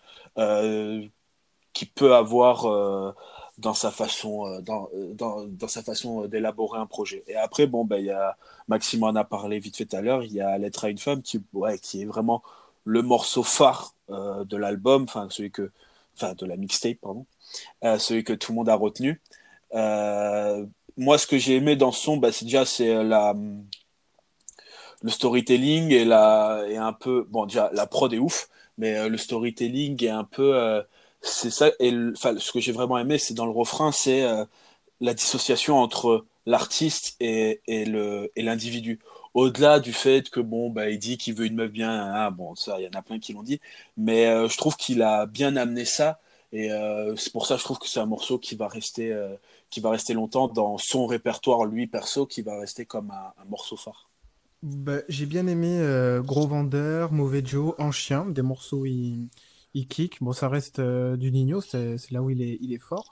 qui 1.72 1.86
peut 1.86 2.14
avoir 2.14 3.14
dans 3.58 3.74
sa 3.74 3.90
façon, 3.90 4.60
dans, 4.60 4.88
dans, 5.14 5.44
dans, 5.46 5.68
sa 5.68 5.82
façon 5.82 6.26
d'élaborer 6.26 6.78
un 6.78 6.86
projet. 6.86 7.22
Et 7.26 7.36
après, 7.36 7.66
bon, 7.66 7.84
ben, 7.84 7.98
il 7.98 8.06
y 8.06 8.10
a, 8.10 8.36
Maxime 8.68 9.04
en 9.04 9.14
a 9.14 9.24
parlé 9.24 9.58
vite 9.58 9.76
fait 9.76 9.84
tout 9.86 9.96
à 9.96 10.00
l'heure, 10.00 10.24
il 10.24 10.32
y 10.32 10.40
a 10.40 10.56
Lettre 10.58 10.84
à 10.84 10.88
une 10.88 10.98
femme 10.98 11.22
qui, 11.22 11.42
ouais, 11.52 11.78
qui 11.78 12.02
est 12.02 12.06
vraiment 12.06 12.42
le 12.84 13.02
morceau 13.02 13.42
phare 13.42 13.94
de 14.08 14.56
l'album, 14.56 15.04
enfin, 15.04 15.28
celui 15.30 15.50
que, 15.50 15.70
enfin, 16.16 16.34
de 16.34 16.46
la 16.46 16.56
mixtape, 16.56 16.98
pardon, 17.00 17.26
celui 17.98 18.24
que 18.24 18.32
tout 18.32 18.52
le 18.52 18.56
monde 18.56 18.68
a 18.68 18.74
retenu. 18.74 19.20
Euh, 19.74 20.66
moi, 20.96 21.18
ce 21.18 21.26
que 21.26 21.38
j'ai 21.38 21.56
aimé 21.56 21.76
dans 21.76 21.92
son, 21.92 22.16
bah, 22.16 22.32
c'est 22.32 22.44
déjà 22.44 22.64
c'est 22.64 22.94
euh, 22.94 23.02
la 23.02 23.34
le 25.02 25.10
storytelling 25.10 25.90
et 25.92 26.04
la 26.04 26.64
et 26.68 26.76
un 26.76 26.92
peu 26.92 27.26
bon 27.30 27.46
déjà 27.46 27.70
la 27.74 27.86
prod 27.86 28.12
est 28.12 28.18
ouf, 28.18 28.48
mais 28.78 28.96
euh, 28.96 29.08
le 29.08 29.18
storytelling 29.18 30.02
est 30.04 30.08
un 30.08 30.24
peu 30.24 30.56
euh, 30.56 30.82
c'est 31.20 31.50
ça 31.50 31.70
et 31.80 31.92
enfin 32.12 32.36
ce 32.38 32.52
que 32.52 32.60
j'ai 32.60 32.72
vraiment 32.72 32.98
aimé 32.98 33.18
c'est 33.18 33.34
dans 33.34 33.46
le 33.46 33.52
refrain 33.52 33.92
c'est 33.92 34.24
la 35.00 35.14
dissociation 35.14 35.78
entre 35.78 36.26
l'artiste 36.46 37.16
et, 37.20 37.60
et 37.66 37.84
le 37.84 38.32
et 38.36 38.42
l'individu 38.42 39.00
au-delà 39.34 39.80
du 39.80 39.92
fait 39.92 40.30
que 40.30 40.40
bon 40.40 40.70
bah 40.70 40.90
il 40.90 40.98
dit 40.98 41.18
qu'il 41.18 41.34
veut 41.34 41.46
une 41.46 41.54
meuf 41.56 41.70
bien 41.70 41.90
hein, 41.90 42.30
bon 42.32 42.54
ça 42.56 42.80
il 42.80 42.84
y 42.84 42.88
en 42.88 42.98
a 42.98 43.02
plein 43.02 43.18
qui 43.20 43.32
l'ont 43.34 43.42
dit 43.44 43.60
mais 43.96 44.24
je 44.48 44.56
trouve 44.56 44.76
qu'il 44.76 45.02
a 45.02 45.26
bien 45.26 45.56
amené 45.56 45.84
ça 45.84 46.20
et 46.52 46.70
c'est 47.16 47.32
pour 47.32 47.46
ça 47.46 47.56
je 47.56 47.62
trouve 47.64 47.78
que 47.78 47.88
c'est 47.88 48.00
un 48.00 48.06
morceau 48.06 48.38
qui 48.38 48.56
va 48.56 48.66
rester 48.68 49.14
qui 49.72 49.80
va 49.80 49.90
rester 49.90 50.12
longtemps 50.12 50.48
dans 50.48 50.76
son 50.76 51.06
répertoire, 51.06 51.64
lui 51.64 51.86
perso, 51.86 52.26
qui 52.26 52.42
va 52.42 52.58
rester 52.58 52.84
comme 52.84 53.10
un, 53.10 53.32
morceau 53.48 53.76
phare. 53.76 54.11
Bah, 54.62 55.00
j'ai 55.08 55.26
bien 55.26 55.48
aimé 55.48 55.78
euh, 55.80 56.22
Gros 56.22 56.46
Vendeur, 56.46 57.10
Mauvais 57.12 57.42
Joe, 57.44 57.74
En 57.78 57.90
Chien, 57.90 58.26
des 58.26 58.42
morceaux 58.42 58.86
il, 58.86 59.28
kick. 59.88 60.22
Bon, 60.22 60.32
ça 60.32 60.48
reste 60.48 60.78
euh, 60.78 61.16
du 61.16 61.32
Nino, 61.32 61.60
c'est 61.60 61.98
là 62.12 62.22
où 62.22 62.30
il 62.30 62.40
est, 62.42 62.58
il 62.60 62.72
est 62.72 62.78
fort. 62.78 63.10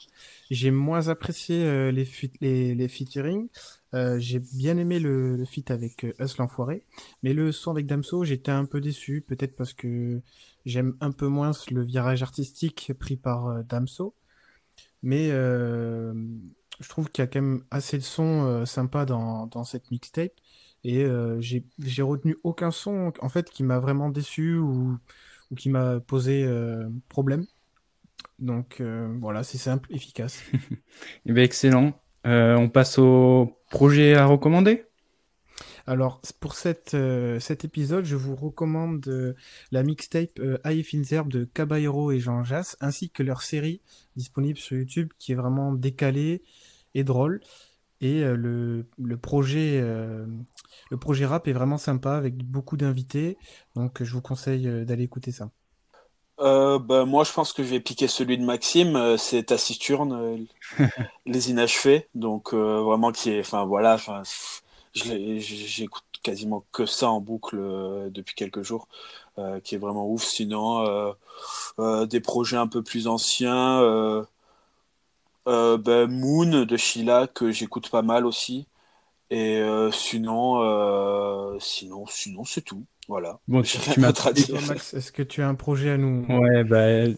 J'ai 0.52 0.70
moins 0.70 1.08
apprécié 1.08 1.64
euh, 1.64 1.90
les, 1.90 2.08
les, 2.40 2.74
les 2.76 2.88
featuring. 2.88 3.48
j'ai 3.92 4.38
bien 4.38 4.76
aimé 4.78 5.00
le, 5.00 5.36
le 5.36 5.44
feat 5.44 5.72
avec 5.72 6.06
Us 6.20 6.36
l'Enfoiré. 6.38 6.84
Mais 7.24 7.32
le 7.34 7.50
son 7.50 7.72
avec 7.72 7.86
Damso, 7.86 8.22
j'étais 8.24 8.52
un 8.52 8.64
peu 8.64 8.80
déçu, 8.80 9.24
peut-être 9.26 9.56
parce 9.56 9.72
que 9.72 10.20
j'aime 10.66 10.96
un 11.00 11.10
peu 11.10 11.26
moins 11.26 11.50
le 11.72 11.82
virage 11.82 12.22
artistique 12.22 12.92
pris 13.00 13.16
par 13.16 13.64
Damso. 13.64 14.14
Mais 15.02 15.30
je 15.30 16.88
trouve 16.88 17.10
qu'il 17.10 17.22
y 17.22 17.24
a 17.24 17.26
quand 17.26 17.40
même 17.42 17.64
assez 17.72 17.98
de 17.98 18.04
sons 18.04 18.64
sympas 18.66 19.04
dans, 19.04 19.46
dans 19.48 19.64
cette 19.64 19.90
mixtape. 19.90 20.32
Et 20.84 21.04
euh, 21.04 21.40
j'ai 21.40 22.02
retenu 22.02 22.36
aucun 22.42 22.70
son 22.70 23.12
en 23.20 23.28
fait 23.28 23.50
qui 23.50 23.62
m'a 23.62 23.78
vraiment 23.78 24.08
déçu 24.08 24.56
ou, 24.56 24.98
ou 25.50 25.54
qui 25.54 25.68
m'a 25.68 26.00
posé 26.00 26.48
problème. 27.08 27.46
Donc 28.38 28.82
voilà, 29.20 29.42
c'est 29.42 29.58
simple, 29.58 29.92
efficace. 29.94 30.42
Eh 31.26 31.32
bien, 31.32 31.44
excellent. 31.44 31.92
on 32.24 32.68
passe 32.68 32.98
au 32.98 33.58
projet 33.70 34.14
à 34.14 34.26
recommander? 34.26 34.84
Alors, 35.86 36.20
pour 36.40 36.54
cette, 36.54 36.94
euh, 36.94 37.40
cet 37.40 37.64
épisode, 37.64 38.04
je 38.04 38.16
vous 38.16 38.36
recommande 38.36 39.06
euh, 39.08 39.34
la 39.72 39.82
mixtape 39.82 40.38
euh, 40.38 40.58
de 40.62 41.44
Caballero 41.44 42.12
et 42.12 42.20
Jean 42.20 42.44
Jass, 42.44 42.76
ainsi 42.80 43.10
que 43.10 43.22
leur 43.22 43.42
série 43.42 43.80
disponible 44.16 44.58
sur 44.58 44.76
YouTube 44.76 45.10
qui 45.18 45.32
est 45.32 45.34
vraiment 45.34 45.72
décalée 45.72 46.42
et 46.94 47.04
drôle. 47.04 47.40
Et 48.00 48.22
euh, 48.22 48.34
le, 48.34 48.86
le, 48.98 49.16
projet, 49.16 49.80
le 49.80 50.96
projet 50.98 51.26
rap 51.26 51.48
est 51.48 51.52
vraiment 51.52 51.78
sympa 51.78 52.14
avec 52.14 52.36
beaucoup 52.36 52.76
d'invités. 52.76 53.36
Donc, 53.76 54.02
je 54.02 54.12
vous 54.12 54.22
conseille 54.22 54.66
d'aller 54.84 55.04
écouter 55.04 55.32
ça. 55.32 55.50
bah, 56.38 57.04
moi, 57.04 57.24
je 57.24 57.32
pense 57.32 57.52
que 57.52 57.62
je 57.62 57.68
vais 57.68 57.80
piquer 57.80 58.08
celui 58.08 58.38
de 58.38 58.44
Maxime. 58.44 59.16
c'est 59.18 59.44
Taciturne, 59.44 60.46
Les 61.26 61.50
Inachevés. 61.50 62.08
Donc, 62.14 62.54
vraiment, 62.54 63.12
qui 63.12 63.30
est. 63.30 63.40
Enfin, 63.40 63.64
voilà. 63.64 63.94
Enfin 63.94 64.22
j'écoute 64.94 66.04
quasiment 66.22 66.64
que 66.72 66.86
ça 66.86 67.08
en 67.08 67.20
boucle 67.20 67.56
euh, 67.58 68.10
depuis 68.10 68.34
quelques 68.34 68.62
jours, 68.62 68.88
euh, 69.38 69.60
qui 69.60 69.74
est 69.74 69.78
vraiment 69.78 70.08
ouf. 70.08 70.24
Sinon, 70.24 71.14
euh, 71.78 72.06
des 72.06 72.20
projets 72.20 72.56
un 72.56 72.66
peu 72.66 72.82
plus 72.82 73.06
anciens, 73.06 73.80
ben, 75.46 76.06
Moon 76.06 76.64
de 76.64 76.76
Sheila 76.76 77.26
que 77.26 77.50
j'écoute 77.52 77.90
pas 77.90 78.02
mal 78.02 78.26
aussi. 78.26 78.66
Et 79.30 79.62
sinon, 79.92 81.58
sinon, 81.60 82.06
sinon 82.06 82.44
c'est 82.44 82.62
tout. 82.62 82.84
Voilà. 83.08 83.38
Bon, 83.48 83.62
tu, 83.62 83.78
tu 83.78 84.00
m'as 84.00 84.12
Max, 84.68 84.94
est-ce 84.94 85.12
que 85.12 85.22
tu 85.22 85.42
as 85.42 85.48
un 85.48 85.54
projet 85.54 85.90
à 85.90 85.96
nous 85.96 86.24
Ouais, 86.28 86.64
bah, 86.64 87.12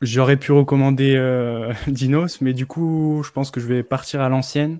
j'aurais 0.00 0.36
pu 0.36 0.52
recommander 0.52 1.16
Dinos, 1.88 2.40
mais 2.40 2.52
du 2.52 2.66
coup, 2.66 3.22
je 3.24 3.30
pense 3.30 3.50
que 3.50 3.60
je 3.60 3.66
vais 3.66 3.82
partir 3.82 4.20
à 4.20 4.28
l'ancienne. 4.28 4.78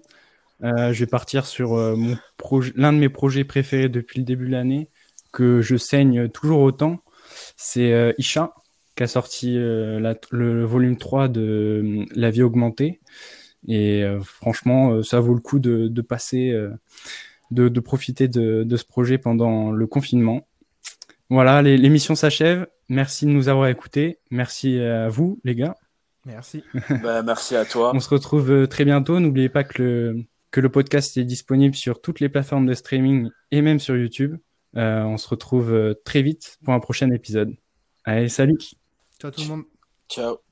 Euh, 0.65 0.93
je 0.93 1.01
vais 1.01 1.07
partir 1.07 1.47
sur 1.47 1.75
euh, 1.75 1.95
mon 1.95 2.17
l'un 2.75 2.93
de 2.93 2.99
mes 2.99 3.09
projets 3.09 3.45
préférés 3.45 3.89
depuis 3.89 4.19
le 4.19 4.25
début 4.25 4.47
de 4.47 4.53
l'année, 4.53 4.89
que 5.33 5.61
je 5.61 5.77
saigne 5.77 6.29
toujours 6.29 6.61
autant. 6.61 6.99
C'est 7.57 7.93
euh, 7.93 8.13
Isha, 8.19 8.55
qui 8.99 9.05
a 9.05 9.07
sorti 9.07 9.55
le 9.55 10.65
volume 10.65 10.97
3 10.97 11.29
de 11.29 12.05
La 12.17 12.31
vie 12.31 12.43
augmentée. 12.43 13.01
Et 13.69 14.05
franchement, 14.25 15.05
ça 15.05 15.21
vaut 15.21 15.35
le 15.35 15.41
coup 15.41 15.61
de, 15.61 15.87
de 15.87 16.03
passer, 16.03 16.53
de, 17.53 17.69
de, 17.69 17.81
profiter 17.81 18.27
de, 18.27 18.65
de, 18.65 18.77
ce 18.77 18.85
projet 18.85 19.17
pendant 19.17 19.71
le 19.71 19.87
confinement. 19.87 20.49
Voilà, 21.31 21.63
l'émission 21.63 22.17
s'achève. 22.17 22.67
Merci 22.89 23.25
de 23.27 23.31
nous 23.31 23.49
avoir 23.49 23.69
écoutés. 23.69 24.19
Merci 24.33 24.81
à 24.81 25.09
vous, 25.09 25.39
les 25.45 25.55
gars. 25.55 25.77
Merci. 26.25 26.65
bah, 27.03 27.23
merci 27.23 27.55
à 27.55 27.65
toi. 27.65 27.93
On 27.95 28.01
se 28.01 28.09
retrouve 28.09 28.67
très 28.67 28.85
bientôt. 28.85 29.21
N'oubliez 29.21 29.49
pas 29.49 29.63
que 29.63 29.81
le, 29.81 30.25
que 30.51 30.61
le 30.61 30.71
podcast 30.71 31.17
est 31.17 31.25
disponible 31.25 31.77
sur 31.77 32.01
toutes 32.01 32.19
les 32.19 32.29
plateformes 32.29 32.67
de 32.67 32.75
streaming 32.75 33.31
et 33.53 33.63
même 33.63 33.79
sur 33.79 33.97
YouTube. 33.97 34.39
on 34.75 35.17
se 35.19 35.29
retrouve 35.29 35.95
très 36.05 36.23
vite 36.23 36.59
pour 36.65 36.75
un 36.75 36.81
prochain 36.81 37.13
épisode. 37.13 37.55
Allez, 38.05 38.29
salut 38.29 38.59
Ciao 39.21 39.31
tout 39.31 39.41
le 39.41 39.49
monde. 39.49 39.65
Ciao 40.09 40.43